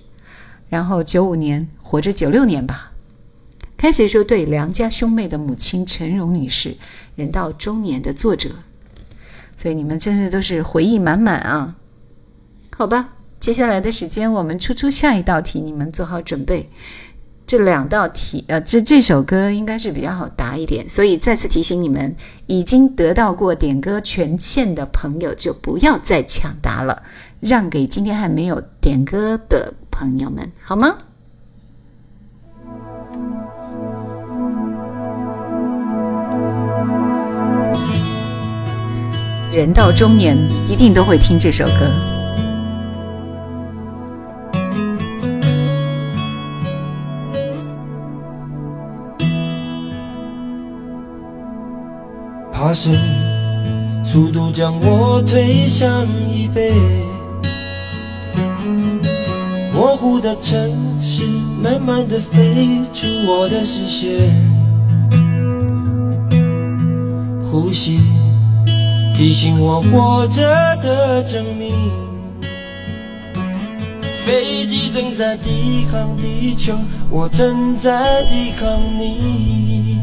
[0.70, 2.92] 然后九五年活着九六年吧。
[3.76, 6.76] 开始说：“对梁家兄妹的母亲陈荣女士，
[7.16, 8.50] 人到中年的作者。”
[9.60, 11.76] 所以你们真是都是回忆满满啊！
[12.74, 16.70] 好吧，接下来的时间我们出出下一道题，你们做好准备。
[17.46, 22.16] 这两道题，呃，这这首歌应该是比较好答一点，所以再次提醒你们，
[22.46, 27.02] 已经得到过点歌权限的朋友就不要再抢答了，
[27.40, 30.96] 让给今天还没有点歌的朋友们，好吗？
[39.52, 41.90] 人到中年，一定都会听这首歌。
[52.52, 52.90] 怕是
[54.04, 56.72] 速度将我推向椅背，
[59.74, 60.70] 模糊的城
[61.00, 61.24] 市
[61.60, 64.32] 慢慢的飞出我的视线，
[67.50, 67.98] 呼吸。
[69.20, 70.40] 提醒我活着
[70.76, 71.74] 的证明，
[74.24, 76.74] 飞机正在抵抗地球，
[77.10, 79.98] 我正在抵抗你。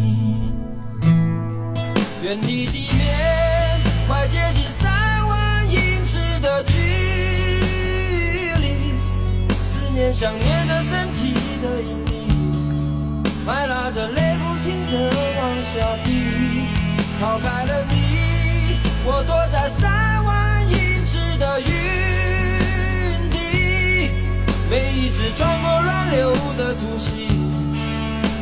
[2.22, 6.74] 远离地面，快接近三万英尺的距
[8.62, 8.94] 离，
[9.50, 11.34] 思念想念的身体
[11.64, 12.30] 的引力，
[13.44, 15.42] 快拉着泪不停的往
[15.74, 16.08] 下滴。
[17.20, 17.96] 逃开了你，
[19.10, 20.76] 我躲在三万英
[21.06, 21.66] 尺的云
[23.32, 24.12] 底，
[24.70, 27.30] 每一次穿过乱流的突袭，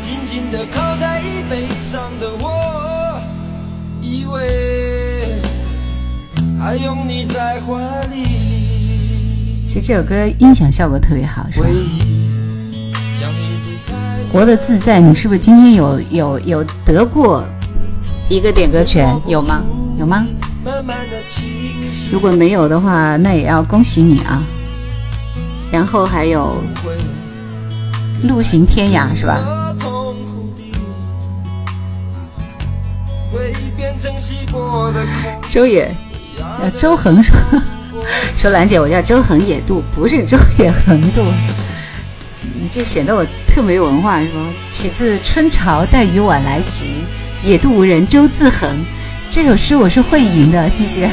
[0.04, 3.22] 紧紧地靠在椅背上的我，
[4.02, 5.40] 以为
[6.60, 9.68] 还拥你在怀里。
[9.68, 11.68] 其实这首歌音响效果特别好，是吧？
[14.34, 17.46] 活得自在，你是不是今天有有有得过
[18.30, 19.16] 一个点歌权？
[19.28, 19.62] 有吗？
[20.00, 20.26] 有吗？
[22.12, 24.44] 如果没有的话，那也要恭喜你啊！
[25.72, 26.64] 然后还有
[28.24, 29.40] 路行天涯，是吧？
[35.48, 35.92] 周野，
[36.76, 37.36] 周恒说
[38.36, 41.22] 说兰姐，我叫周恒野渡，不是周野恒渡。
[42.42, 44.52] 你这显得我特没文化是吗？
[44.72, 47.04] 取自，春潮带雨晚来急，
[47.44, 48.68] 野渡无人舟自横。
[49.36, 51.10] 这首诗我是会吟的，谢谢。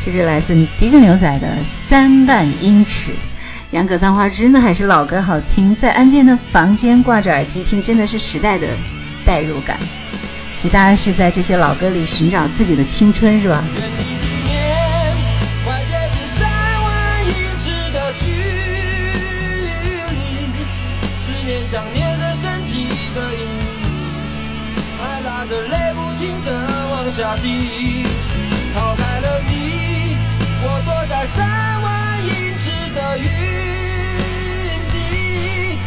[0.00, 3.10] 这是来自迪克牛仔的《三万英尺》。
[3.72, 8.66] 杨格桑花真的还是老歌好听，在安静的房间挂着耳机听，真的是时代的
[9.22, 9.78] 代入感。
[10.54, 13.62] 其实大家是在这些老歌里寻找自己的青春，是吧？
[27.16, 28.02] 下地，
[28.74, 30.16] 逃开了你，
[30.64, 31.46] 我躲在三
[31.80, 32.28] 万英
[32.58, 33.24] 尺的云
[34.90, 35.78] 底。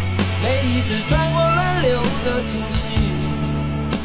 [0.42, 2.80] 每一次穿过乱流的突袭，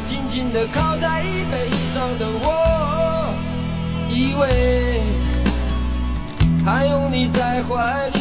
[0.05, 3.33] 紧紧地靠在椅背上的我，
[4.09, 4.99] 以为
[6.65, 8.19] 还拥你在怀里。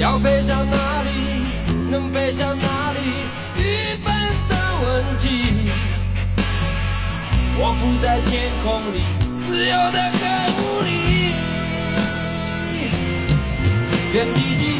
[0.00, 1.08] 要飞向哪里？
[1.88, 2.77] 能飞向哪里？
[4.98, 5.28] 痕迹，
[7.56, 8.98] 我浮在天空里，
[9.46, 10.20] 自由的很
[10.58, 10.90] 无力。
[14.12, 14.77] 远离地，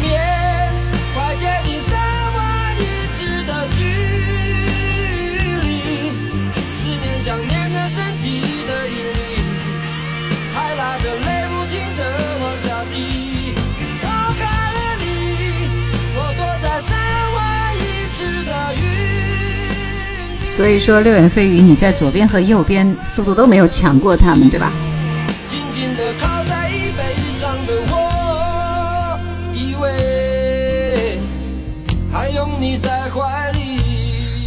[20.59, 24.73] 所以说，六眼飞鱼，你在左边和右边速度都没有抢过他们，对吧？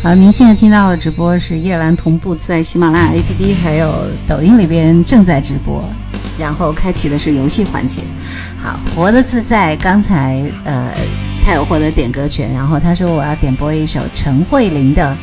[0.04, 5.82] 好，您现在听到的直播是叶兰同步在喜马拉雅 APP 还有抖音里边正在直播，
[6.38, 8.02] 然后开启的是游戏环节。
[8.62, 10.92] 好，活得自在，刚才呃
[11.46, 15.16] 他有获得点歌权，然后他说我要点播一首陈慧琳的。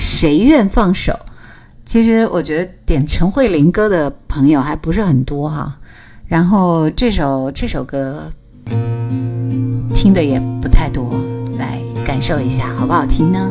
[0.00, 1.14] 谁愿放手？
[1.84, 5.76] 其实我觉得点陈慧琳歌的朋友还不是很多哈。
[6.26, 8.32] 然后这首这首歌
[9.94, 11.20] 听的也不太多，
[11.58, 13.50] 来感受一下好不好听呢？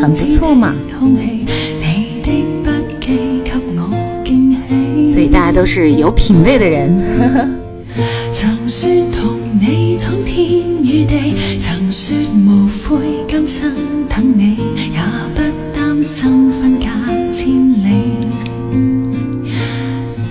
[0.00, 0.74] 很不错嘛。
[5.06, 6.90] 所以大家都是有品味的人。
[9.64, 13.72] 你闯天与地，曾说无悔今生
[14.08, 14.56] 等你，
[14.90, 14.98] 也
[15.36, 15.40] 不
[15.72, 16.86] 担心分隔
[17.32, 18.26] 千里。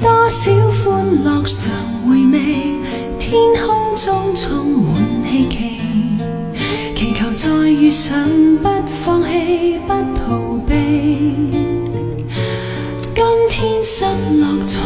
[0.01, 0.51] 多少
[0.83, 1.71] 欢乐常
[2.05, 2.75] 回味，
[3.17, 5.79] 天空中充满希冀，
[6.93, 8.27] 祈求再遇上，
[8.61, 8.67] 不
[9.05, 10.73] 放弃，不逃避。
[13.15, 14.03] 今天失
[14.41, 14.77] 落才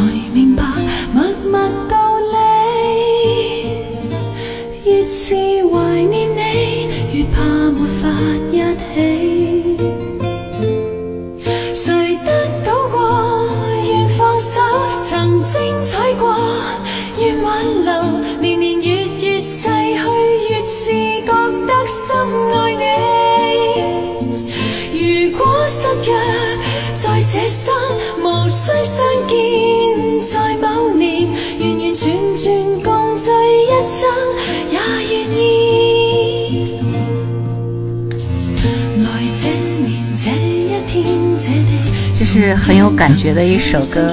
[42.45, 44.07] 是很有感觉的一首歌。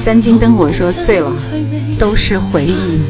[0.00, 1.30] 三金灯火说醉了，
[1.98, 3.02] 都是回忆。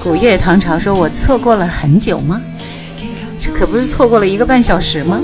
[0.00, 2.42] 古月唐朝说：“我错过了很久吗？
[3.50, 5.20] 可不是错过了一个半小时吗？”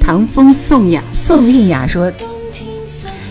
[0.00, 2.12] 唐风宋雅宋韵雅说：“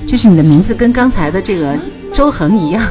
[0.05, 1.77] 就是你的名字跟刚才的这个
[2.11, 2.83] 周恒一样，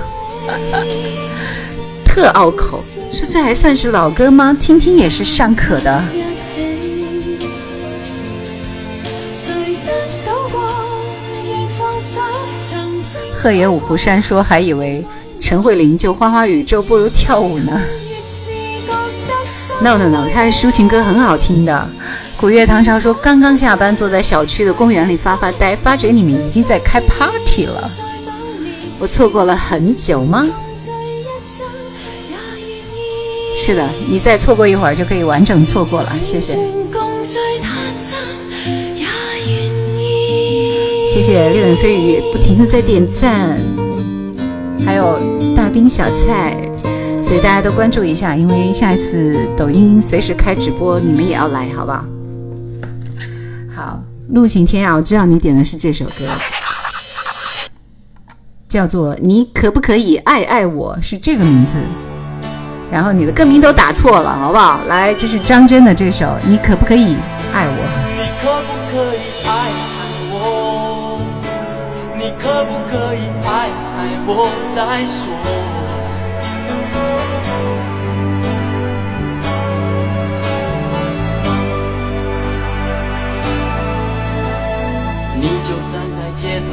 [2.05, 2.83] 特拗口。
[3.13, 4.57] 说这还算是老歌吗？
[4.61, 6.03] 听听也是尚可的。”
[13.33, 15.05] 鹤野五湖山说：“还以为
[15.39, 17.81] 陈慧琳就花花宇宙不如跳舞呢。
[19.83, 21.89] ”No No No，他的抒情歌很好听的。
[22.37, 27.91] 古月唐朝说：“刚刚下班，坐在小区的公园里发发呆，发觉你们已经在开 party 了。
[28.99, 30.47] 我错过了很久吗？”
[33.59, 36.13] 是的，你再错过一会儿就可以完整错过了。
[36.23, 36.57] 谢谢，
[41.09, 43.59] 谢谢六眼飞鱼不停的在点赞，
[44.85, 45.19] 还有
[45.57, 46.57] 大兵小菜，
[47.27, 52.05] 所以大家都关注一下，因为下一次抖音随时开直播，你们也要来，好不好？
[53.75, 56.29] 好，陆行天涯，我知道你点的是这首歌，
[58.69, 61.73] 叫做《你可不可以爱爱我》，是这个名字。
[62.93, 64.79] 然后你的歌名都打错了，好不好？
[64.87, 67.17] 来，这是张真的这首《你可不可以
[67.53, 67.73] 爱我》。
[68.15, 69.99] 你可不可以爱爱
[70.31, 71.19] 我？
[72.17, 75.66] 你可不可以爱爱我再说？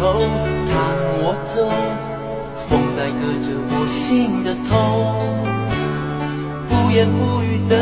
[0.03, 0.75] 看
[1.21, 1.63] 我走，
[2.67, 5.31] 风在隔着我心的头，
[6.67, 7.73] 不言不语的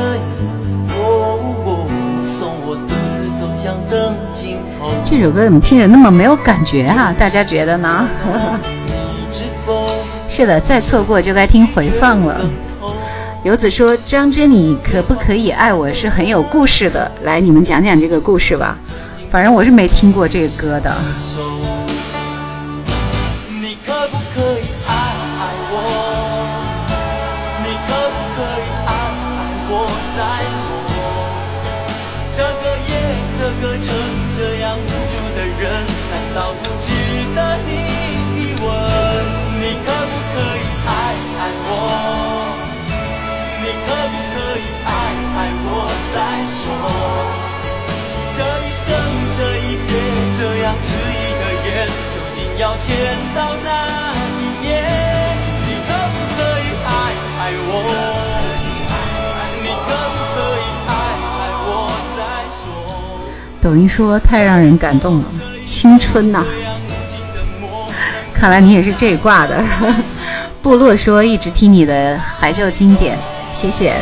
[2.23, 4.91] 送我独自走向灯尽头。
[5.03, 7.11] 这首歌怎么听着那么没有感觉啊？
[7.18, 8.07] 大家觉得呢？
[10.30, 12.39] 是的，再错过就该听回放了。
[13.43, 15.91] 游子说：“张真，你可不可以爱我？
[15.91, 17.11] 是很有故事的。
[17.23, 18.77] 来，你们讲讲这个故事吧。
[19.31, 20.95] 反正我是没听过这个歌的。
[52.87, 54.69] 竟要牵到哪一年？
[55.65, 56.89] 你可不可以爱
[57.39, 57.71] 爱我？
[59.61, 60.91] 你可不可以爱
[61.37, 61.69] 爱我
[62.17, 62.19] 再
[62.57, 62.63] 说？
[63.61, 65.25] 抖音说太让人感动了，
[65.65, 66.43] 青春呐、
[68.33, 69.63] 看来你也是这挂的。
[70.61, 73.17] 部落说一直听你的还叫经典，
[73.51, 73.95] 谢谢。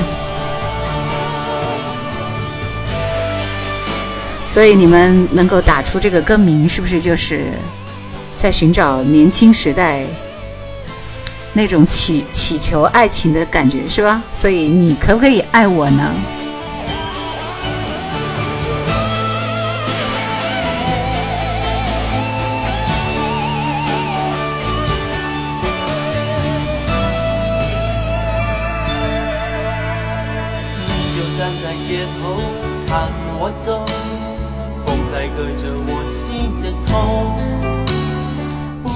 [4.45, 7.53] 所以你们能够打出这个歌名，是不是就是
[8.41, 10.01] 在寻找年轻时代
[11.51, 14.23] 那种祈祈求爱情的感觉，是吧？
[14.31, 16.13] 所以你可不可以爱我呢？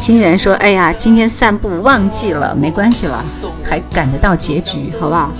[0.03, 3.23] 欣然说：“哎呀，今天散步忘记了，没关系了，
[3.63, 5.31] 还赶得到结局，好不好？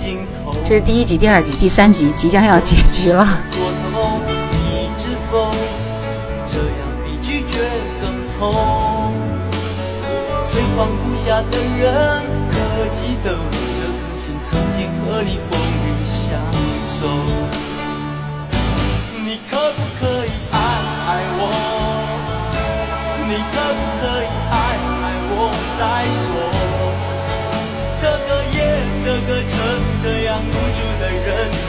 [0.64, 3.28] 这是第一集、第二集、第三集，即将要结局了。
[3.52, 4.20] 过头，
[4.52, 5.50] 你知否？
[6.50, 7.58] 这样比拒绝
[8.00, 9.12] 更痛。
[10.48, 12.56] 最放不下的人，可
[12.94, 16.40] 记得这颗心曾经和你风雨相
[16.80, 17.43] 守？
[25.78, 26.30] 再说？
[28.00, 28.56] 这个夜，
[29.04, 29.52] 这个城，
[30.02, 31.26] 这样无助的人，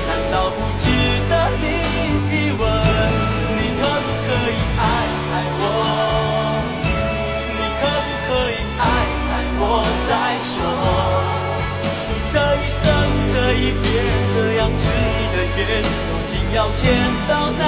[0.07, 0.85] 难道不值
[1.29, 1.65] 得你
[2.29, 2.61] 一吻？
[3.57, 4.83] 你可不可以爱
[5.31, 5.63] 爱我？
[7.55, 8.83] 你可不可以爱
[9.31, 9.63] 爱我
[10.09, 10.11] 再
[10.51, 10.53] 说？
[12.31, 12.83] 这一生，
[13.33, 13.85] 这一别，
[14.35, 14.83] 这样迟
[15.15, 15.87] 疑的眼，究
[16.29, 16.83] 竟要牵
[17.27, 17.63] 到哪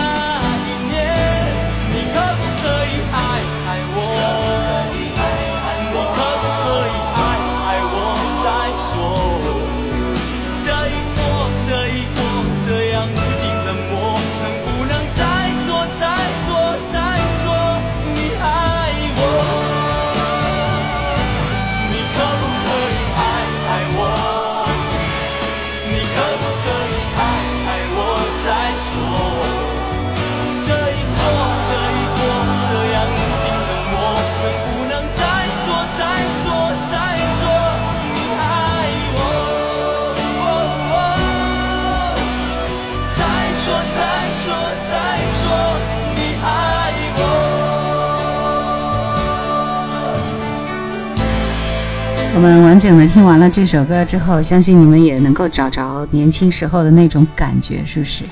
[52.38, 58.24] 我们完整的听完了这首歌之后，相信你们也能够找着年轻时候的那种感觉，是不是？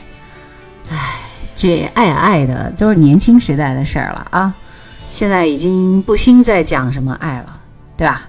[0.92, 1.16] 唉，
[1.56, 4.54] 这爱爱的都是年轻时代的事儿了啊，
[5.10, 7.60] 现在已经不兴再讲什么爱了，
[7.98, 8.22] 对吧？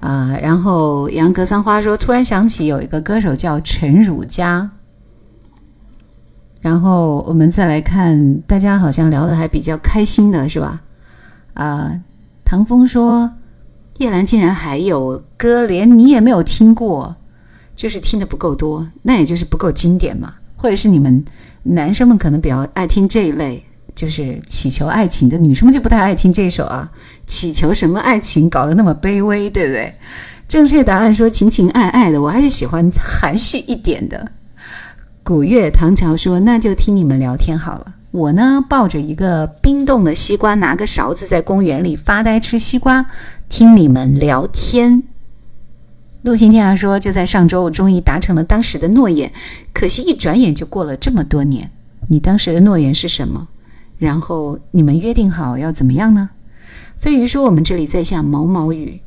[0.00, 4.70] 啊，然后杨格桑花说，突然想起有一个歌手叫陈汝佳。
[6.62, 10.80] 然后我们再来看，大家好像聊的还比较开心的是吧？
[11.52, 12.00] 啊，
[12.46, 13.30] 唐风说。
[13.98, 17.16] 叶兰竟然还有歌，连你也没有听过，
[17.76, 20.34] 就是听的不够多，那也就是不够经典嘛。
[20.56, 21.24] 或者是你们
[21.64, 23.64] 男生们可能比较爱听这一类，
[23.94, 26.90] 就是祈求爱情的，女生们就不太爱听这首啊。
[27.26, 29.94] 祈求什么爱情，搞得那么卑微，对不对？
[30.48, 34.32] 正确答案说情情爱爱的，我还是喜欢含蓄一点的。
[35.22, 37.94] 古月唐朝说，那就听你们聊天好了。
[38.12, 43.06] 我呢，抱着一个冰冻的西瓜，拿个勺子在公园里发呆吃西瓜，
[43.48, 45.02] 听你们聊天。
[46.20, 49.32] 陆行天涯说，就在上周，我终于达成了当时的诺言，
[49.72, 51.70] 可惜一转眼就过了这么多年。
[52.08, 53.48] 你当时的诺言是什么？
[53.98, 56.28] 然后你们约定好要怎么样呢？
[56.98, 59.00] 飞鱼说，我们这里在下毛毛雨。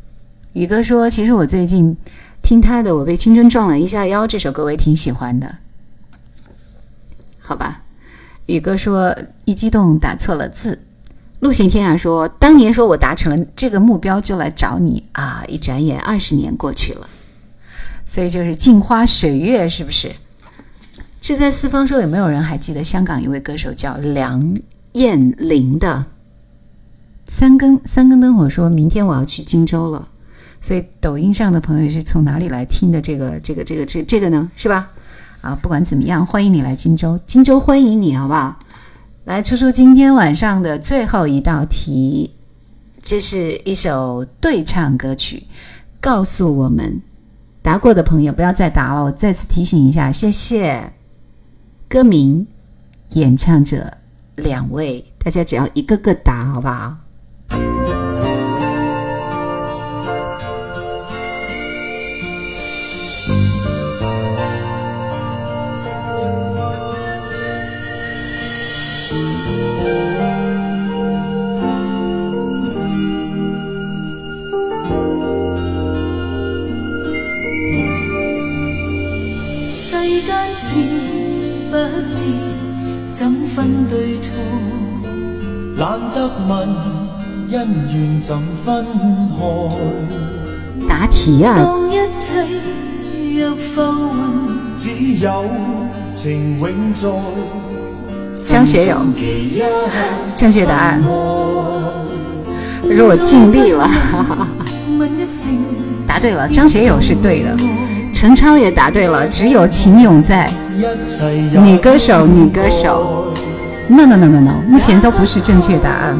[0.54, 1.96] 宇哥说，其实我最近
[2.42, 5.58] 听他的《我被青春撞了一下腰》这首歌，我也挺喜欢的。
[7.40, 7.84] 好吧。
[8.46, 9.16] 宇哥说
[9.46, 10.80] ：“一激动打错了字。”
[11.42, 15.44] 陆行天涯说：“当年说我达成了这个目标就来找你啊！
[15.48, 17.10] 一转眼二十年过去了，
[18.06, 20.12] 所以就是镜花水月，是不是？”
[21.22, 24.56] 志在四方说：“有没有人还记得香港一位歌手叫梁
[24.94, 26.06] 艳玲的？”
[27.28, 30.08] 三更三更灯火说：“明天我要去荆州了。”
[30.62, 34.50] 所以抖音上的朋友是从哪里来听的这个这个这个这这个呢？
[34.56, 34.92] 是吧？
[35.46, 38.58] 啊，不管怎么样，欢迎你来荆州，荆州欢迎你，好不好？
[39.26, 42.32] 来出出今天晚上的最后一道题，
[43.04, 45.44] 这是一首对唱歌曲，
[46.02, 47.00] 告诉我们
[47.62, 50.92] 答过的朋友不要再答了，我再次提醒一下，谢谢。
[51.88, 52.48] 歌名、
[53.12, 53.94] 演唱者
[54.38, 56.98] 两位，大家只要一个个答，好不好？
[83.14, 84.34] 怎分对错？
[85.78, 86.68] 懒得问
[87.52, 88.86] 恩怨怎分
[89.38, 90.88] 开。
[90.88, 91.56] 答题啊！
[91.58, 92.46] 当一切
[93.40, 94.18] 若浮云，
[94.78, 95.46] 只有
[96.14, 97.10] 情永在。
[98.34, 98.98] 张学友，
[100.36, 101.02] 正确答案。
[102.82, 103.90] 可是我尽力了，
[106.06, 107.58] 答对了，张学友是对的。
[108.16, 110.50] 陈超也答对了，只有秦勇在。
[111.62, 113.34] 女歌手，女歌手
[113.90, 116.18] ，no no no no no，目前都不是正确答案。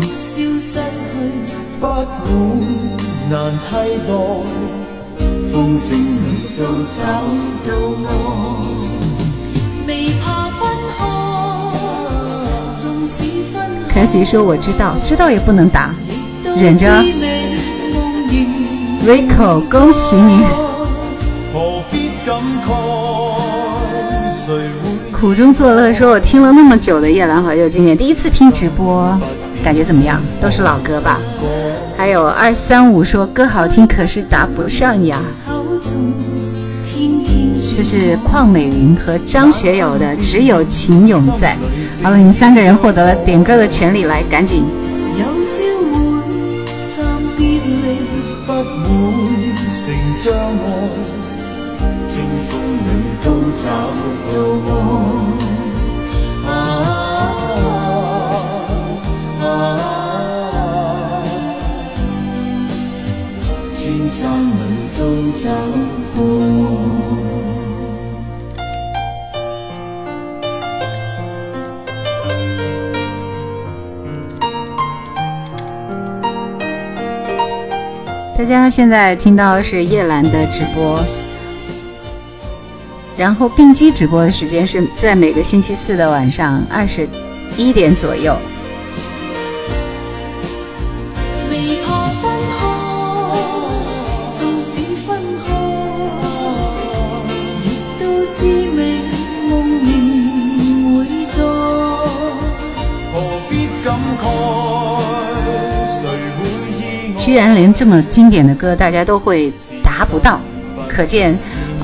[13.88, 15.92] 凯西说我知道，知道也不能答，
[16.58, 16.86] 忍着。
[19.08, 20.65] Rico，恭喜你。
[25.12, 29.18] 苦中作乐说：“我听了那么久的夜郎怀旧今年，第一次听直播，
[29.64, 30.22] 感觉怎么样？
[30.42, 31.20] 都是老歌吧？
[31.98, 35.20] 还有二三五说歌好听，可是答不上呀。
[37.76, 41.56] 这是邝美云和张学友的《只有情永在》。
[42.04, 44.64] 好了，你们三个人获得了点歌的权利，来，赶紧。”
[53.56, 53.72] 找到
[54.68, 54.70] 我，
[56.46, 56.50] 啊
[59.42, 59.44] 啊
[63.74, 63.80] 千
[64.10, 64.54] 山里
[64.98, 65.00] 都
[65.38, 65.56] 找到
[66.18, 66.20] 我。
[78.38, 81.00] 大家现在听到的是叶兰的直播。
[83.18, 87.08] 然后并机直播的时间是在每个星期四的晚上二十
[87.58, 88.36] 一点左右。
[107.18, 109.52] 居然连这么经典的歌大家都会
[109.84, 110.40] 达不到，
[110.88, 111.36] 可见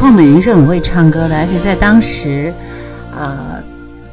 [0.00, 2.54] 邝美云是很会唱歌的，而且在当时，
[3.12, 3.62] 呃，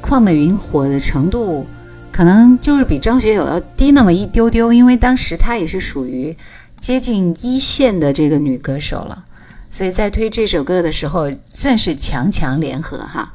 [0.02, 1.66] 邝美云火的程度。
[2.12, 6.36] 可能就是比张学友要低那么一丢丢，因为当时她也是属于
[6.82, 9.24] 接近一线的这个女歌手了，
[9.72, 13.34] 所以在推这首歌的时候算是强强联合哈。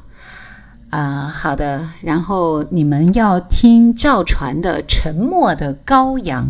[0.91, 6.45] 啊，好的，然后你们要听赵传的《沉默的羔羊》，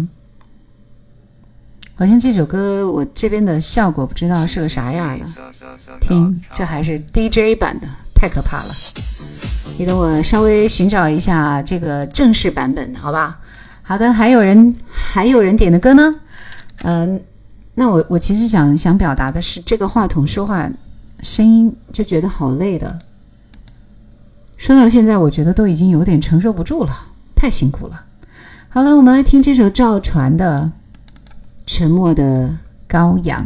[1.96, 5.26] 好像这首歌我这边的效果不知道是个啥样的，
[6.02, 8.74] 听这还是 DJ 版的，太可怕了。
[9.78, 13.40] 你等我稍微寻找一下这个正式版本，好吧？
[13.84, 16.16] 好的，还有人还有人点的歌呢？
[16.84, 17.22] 嗯，
[17.76, 20.70] 那我我其实想想表达的是，这个话筒说话
[21.22, 23.00] 声音就觉得好累的。
[24.58, 26.92] 说到现在，我觉得都已经有点承受不住了，
[27.36, 28.06] 太辛苦了。
[28.70, 30.72] 好了，我们来听这首赵传的
[31.66, 32.58] 《沉默的
[32.88, 33.40] 羔羊》。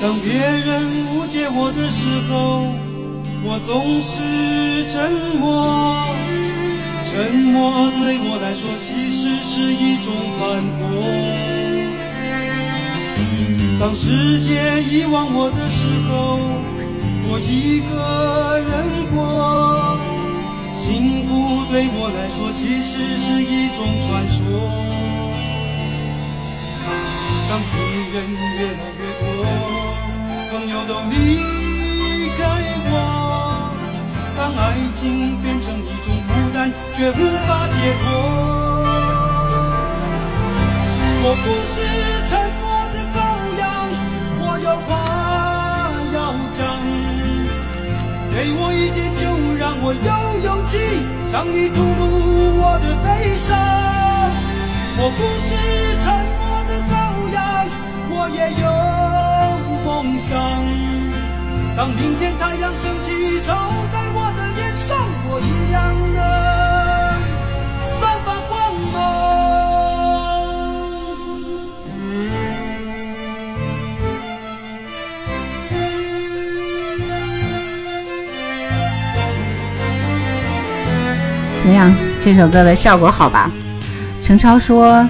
[0.00, 0.84] 当别人
[1.14, 2.66] 误解我的时候，
[3.44, 6.51] 我总是沉默。
[7.12, 10.80] 沉默对我来说其实是一种反驳。
[13.78, 16.40] 当世界遗忘我的时候，
[17.28, 17.92] 我一个
[18.64, 18.72] 人
[19.12, 19.20] 过。
[20.72, 24.40] 幸福对我来说其实是一种传说。
[27.50, 27.76] 当敌
[28.14, 28.16] 人
[28.56, 29.44] 越来越多。
[30.50, 31.12] 朋友都离
[32.38, 32.40] 开
[32.88, 32.96] 我，
[34.42, 37.14] 当爱情变成一种负担，却无
[37.46, 38.10] 法解脱。
[41.22, 41.74] 我不是
[42.26, 43.16] 沉默的羔
[43.60, 43.62] 羊，
[44.40, 44.90] 我有话
[46.12, 46.18] 要
[46.58, 46.60] 讲。
[48.34, 49.22] 给我一点酒，
[49.60, 50.10] 让我有
[50.42, 50.74] 勇气
[51.24, 52.02] 向你吐露
[52.58, 53.06] 我的悲
[53.36, 53.46] 伤。
[54.98, 55.54] 我不是
[56.02, 56.04] 沉
[56.40, 56.92] 默的羔
[57.32, 57.38] 羊，
[58.10, 58.66] 我也有。
[59.86, 60.91] 梦想。
[61.74, 63.54] 当明天太阳升起，照
[63.90, 64.96] 在我的脸上，
[65.28, 65.82] 我一样
[66.14, 66.20] 的
[67.82, 68.52] 散发光
[68.92, 68.94] 芒。
[81.62, 81.90] 怎么样？
[82.20, 83.50] 这首歌的效果好吧？
[84.20, 85.08] 陈超说：“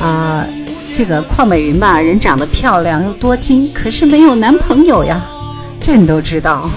[0.00, 0.46] 啊。”
[0.94, 5.20] 这个邝美云吧，人长得漂亮又多金，可是没有男朋友呀，
[5.86, 6.68] 这你都知道。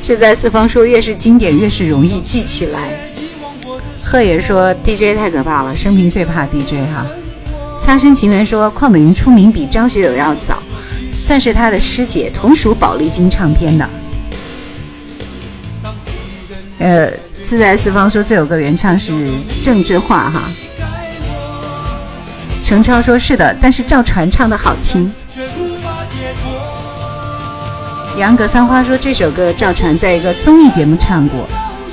[0.00, 2.88] 志在四方说，越是经典越是容易记起来。
[4.02, 7.06] 贺爷说，DJ 太可怕了，生平最怕 DJ 哈。
[7.78, 10.62] 擦身情缘说，邝美云出名比张学友要早，
[11.12, 13.90] 算是他的师姐，同属宝丽金唱片的。
[16.78, 17.12] 呃。
[17.44, 19.28] 自在四方说这首歌原唱是
[19.62, 20.48] 郑智化哈，
[22.64, 25.12] 程超说是的，但是赵传唱的好听。
[28.16, 31.46] 杨格三花说这首歌赵传在一个综艺节目唱过，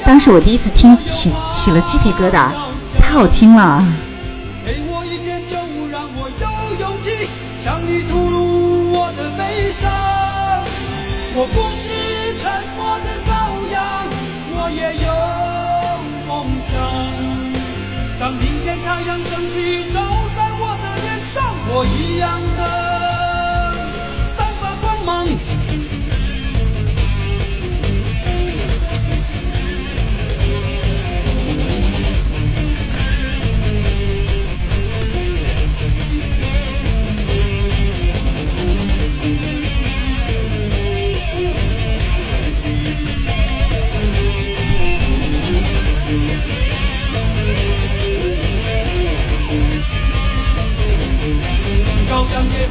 [0.06, 2.52] 当时我第一次听起起了鸡皮疙瘩，
[2.98, 3.84] 太好听了。
[11.34, 11.89] 我不是
[12.38, 13.30] 沉默的羔
[13.73, 14.07] 羊，
[14.53, 15.11] 我也有。
[18.19, 19.90] 当明天太阳升起，
[21.73, 22.40] 我一样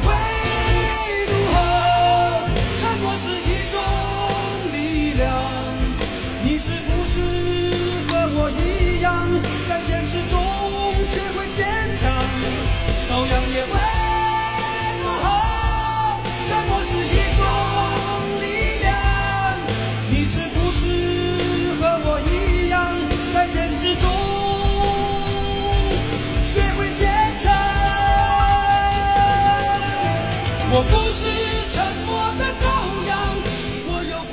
[0.03, 0.30] 也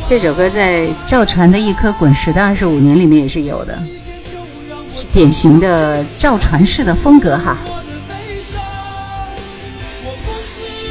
[0.08, 3.78] 这首歌在赵传的《一颗滚石的二十五年》里面也是有的，
[5.12, 7.58] 典型的赵传式的风格哈。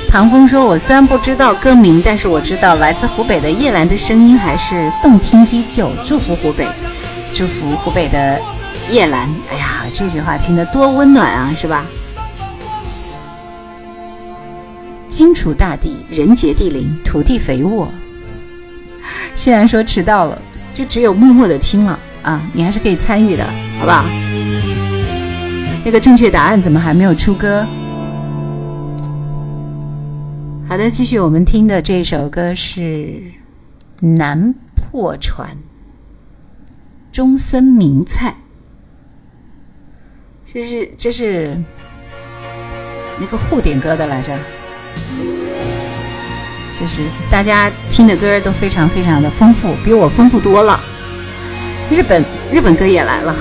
[0.07, 5.89] 唐风说：“我虽然不知道歌名，但是我知道来自湖北的叶兰的声音还是动听依旧。
[6.05, 6.67] 祝福湖北，
[7.33, 8.39] 祝福湖北的
[8.91, 9.27] 叶兰。
[9.51, 11.87] 哎呀，这句话听得多温暖啊，是吧？
[15.09, 17.87] 荆楚大地，人杰地灵，土地肥沃。
[19.37, 20.41] 欣然说迟到了，
[20.73, 23.45] 就只有默默的听了啊，你还是可以参与的，
[23.79, 24.03] 好不好？
[25.85, 27.63] 那个正确答案怎么还没有出歌？”
[30.67, 32.81] 好的，继续我们听的这首歌是
[34.17, 35.47] 《南破船》，
[37.11, 38.35] 中森明菜。
[40.51, 41.55] 这是这是
[43.19, 44.35] 那个互点歌的来着，
[46.79, 50.79] 就是大家听的歌都非常非常的丰富，比我丰富多了。
[51.89, 53.35] 日本日本歌也来了。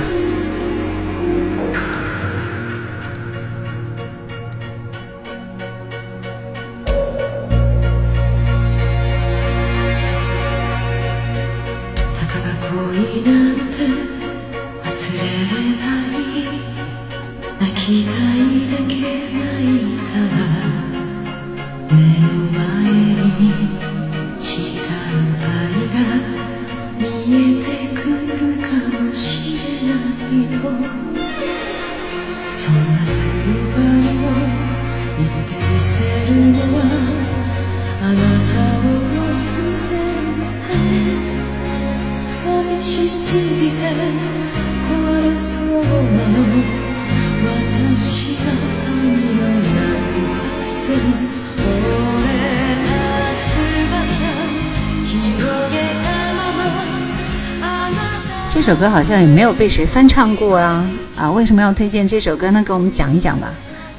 [58.90, 61.30] 好像也没有被谁翻唱过啊啊！
[61.30, 62.62] 为什么要推荐这首歌呢？
[62.66, 63.52] 给我们讲一讲吧。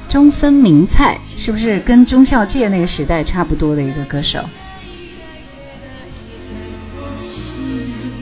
[0.08, 4.40] 中森明菜是不是跟中孝介那个时代差不多的一个歌手？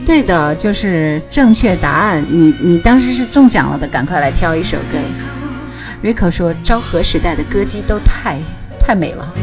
[0.05, 2.25] 对的，就是正确答案。
[2.29, 4.97] 你你当时是中奖了的，赶快来挑一首歌。
[6.03, 8.37] Rico 说，昭和时代的歌姬都太
[8.79, 9.33] 太美了。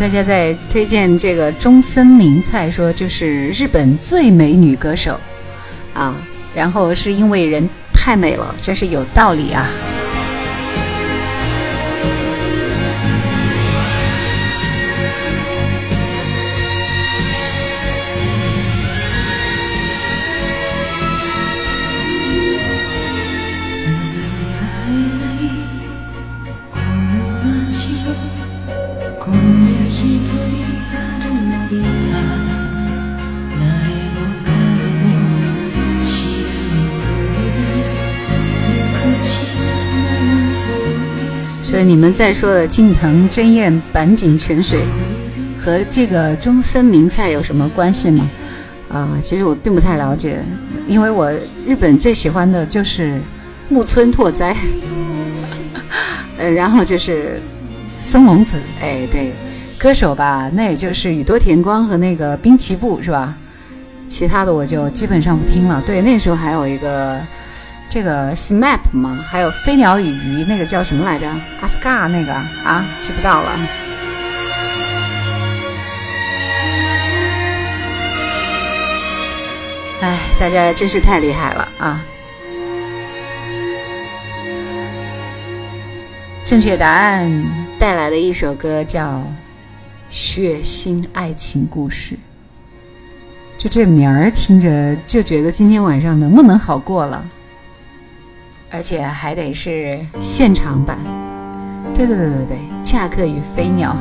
[0.00, 5.20] 大家在推荐这个中森明菜，说就是日本最美女歌手
[5.92, 6.16] 啊，
[6.54, 9.68] 然后是因为人太美了，真是有道理啊。
[41.82, 44.80] 你们在说的近藤真彦、坂井泉水
[45.58, 48.30] 和这个中森明菜有什么关系吗？
[48.88, 50.42] 啊，其实我并不太了解，
[50.88, 51.32] 因为我
[51.66, 53.20] 日本最喜欢的就是
[53.68, 54.56] 木村拓哉，
[56.38, 57.40] 呃，然后就是
[57.98, 59.32] 松隆子，哎，对，
[59.78, 63.34] 歌手吧，那也就是宇多田光和那个滨崎步是吧？
[64.08, 65.80] 其他的我就基本上不听了。
[65.86, 67.20] 对，那时候还有一个
[67.90, 71.28] 这个 SMAP 嘛，还有飞鸟与鱼，那个叫什么来着？
[71.60, 73.50] 阿斯卡那个啊，记不到了。
[80.02, 82.00] 哎，大家真是太厉害了啊！
[86.44, 87.44] 正确答案
[87.76, 89.18] 带来的一首歌叫
[90.08, 92.14] 《血腥爱情故事》，
[93.58, 97.26] 就这名儿听着就觉得今天晚上能不能好过了，
[98.70, 100.98] 而且还得是现场版。
[101.94, 103.94] 对对对对对，恰克与飞鸟。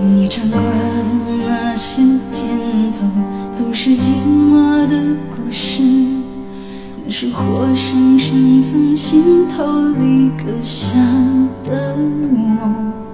[0.00, 0.66] 你唱过的
[1.46, 2.02] 那些
[2.32, 3.06] 天头，
[3.58, 4.98] 都是寂寞的
[5.30, 5.82] 故事，
[7.04, 10.96] 那是活生生从心头里割下
[11.64, 13.05] 的梦。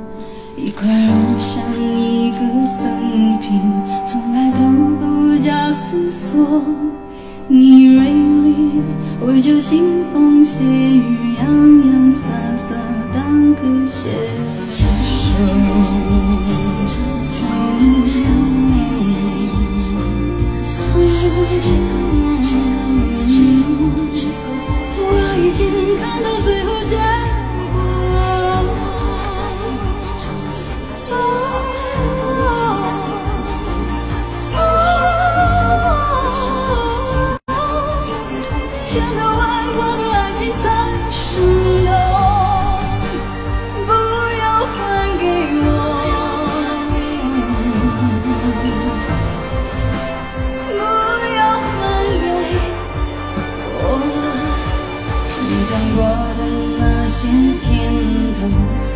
[0.83, 2.39] 一块肉像一个
[2.77, 3.61] 赠品，
[4.05, 4.59] 从来都
[4.99, 6.61] 不假思索。
[7.47, 8.83] 你锐利，
[9.21, 11.47] 我就腥风血雨，洋
[11.87, 12.27] 洋洒
[12.57, 12.75] 洒
[13.15, 14.11] 当个写
[14.73, 14.83] 手。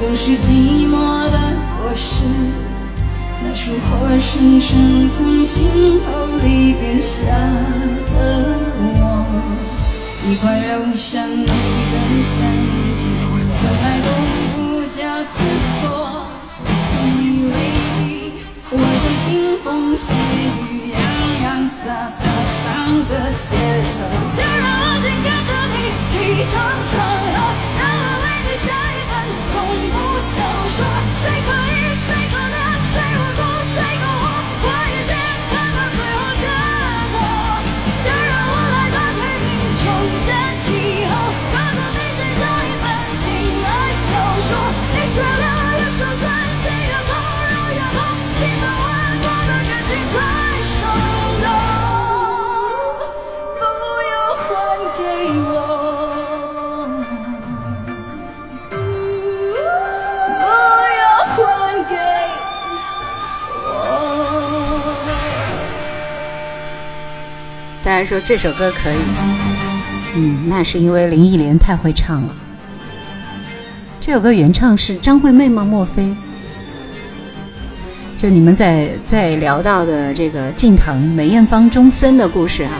[0.00, 0.94] 都是寂寞
[1.30, 1.36] 的
[1.78, 2.22] 果实。
[3.42, 6.06] 那束活生生从心头
[6.42, 7.14] 里割下
[8.12, 8.16] 的
[8.78, 9.00] 我，
[10.26, 11.48] 一块肉像一个
[12.32, 12.38] 残
[12.96, 13.00] 片，
[13.60, 14.08] 从来都
[14.56, 14.56] 不
[14.96, 15.34] 假思
[15.80, 15.82] 索。
[17.04, 17.08] 你
[17.46, 17.54] 为
[17.98, 18.00] 你，
[18.70, 19.24] 我就腥
[19.62, 19.64] 风
[19.96, 20.04] 血
[20.72, 20.96] 雨，洋
[21.44, 21.76] 洋洒
[22.10, 22.20] 洒
[22.66, 22.68] 当
[23.04, 23.44] 个写
[23.94, 23.94] 手。
[24.36, 25.74] 就让我紧跟着你
[26.10, 26.14] 起
[26.50, 26.52] 承
[26.92, 26.94] 转
[67.96, 68.98] 大家说这首歌可以，
[70.16, 72.36] 嗯，那是因为林忆莲太会唱了。
[73.98, 75.64] 这首歌原唱是张惠妹吗？
[75.64, 76.14] 莫非？
[78.18, 82.72] 就你们在在聊到的这个近藤梅艳芳、中森的故事啊？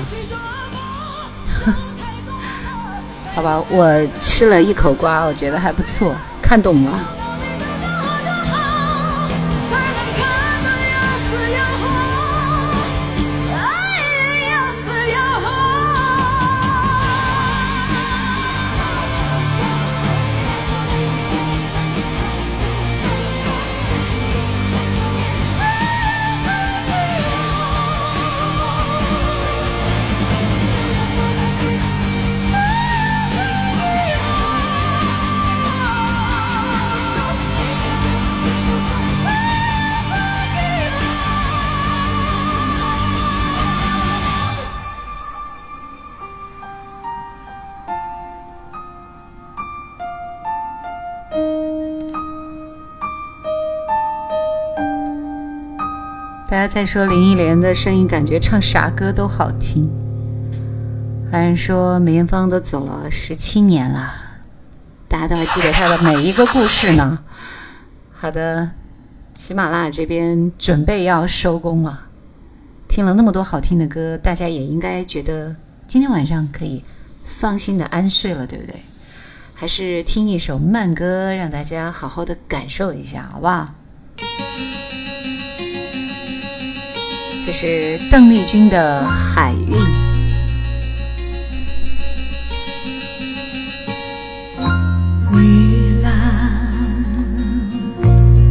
[3.35, 7.16] 好吧，我吃了一口瓜，我觉得还不错，看懂了。
[56.67, 59.89] 再说林忆莲的声音，感觉唱啥歌都好听。
[61.31, 64.13] 还是说梅艳芳都走了十七年了，
[65.09, 67.19] 大家都还记得她的每一个故事呢。
[68.13, 68.71] 好的，
[69.37, 72.09] 喜马拉雅这边准备要收工了。
[72.89, 75.55] 听了那么多好听的歌，大家也应该觉得
[75.87, 76.83] 今天晚上可以
[77.25, 78.77] 放心的安睡了，对不对？
[79.55, 83.75] 还是听一首慢歌，让大家好好的感受一下，好不好？
[87.47, 89.71] 这是邓丽君的《海韵》。
[95.33, 96.11] 玉兰，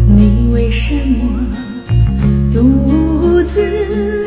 [0.08, 1.46] 你为什么
[2.54, 4.25] 独自？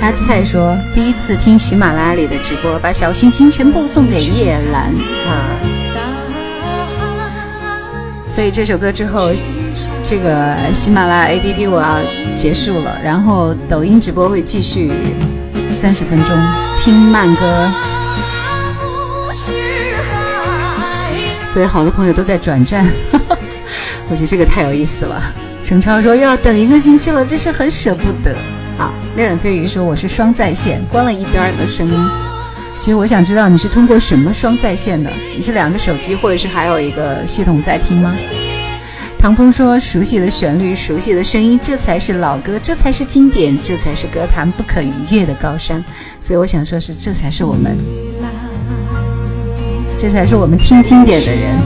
[0.00, 4.92] 阿菜说第一次听喜马拉雅里的直播，把小心心全部送给叶兰。
[5.26, 5.56] 啊！
[8.28, 9.30] 所以这首歌之后，
[10.02, 12.00] 这个喜马拉雅 APP 我要
[12.34, 14.90] 结束了，然后抖音直播会继续
[15.70, 16.36] 三十分钟
[16.76, 17.70] 听慢歌，
[21.44, 22.86] 所以好多朋友都在转战，
[24.12, 25.22] 我觉得这个太有意思了。
[25.64, 28.36] 程超说又要等一个星期了，真是很舍不得。
[29.16, 31.98] 恋恋飞鱼说：“我是双在线，关了一边的声音。
[32.78, 35.10] 其实我想知道你是通过什么双在线的？
[35.34, 38.14] 你是两个手机，或者是还有一个系统在听吗？”
[39.18, 45.82] 唐风说：“熟悉的旋律，熟悉的声音，这才是老歌，这才是经典，这才是歌坛不可逾越的高山。”
[46.20, 47.78] 所以我想说，是这才是我们，
[49.96, 51.56] 这才是我们听经典的人。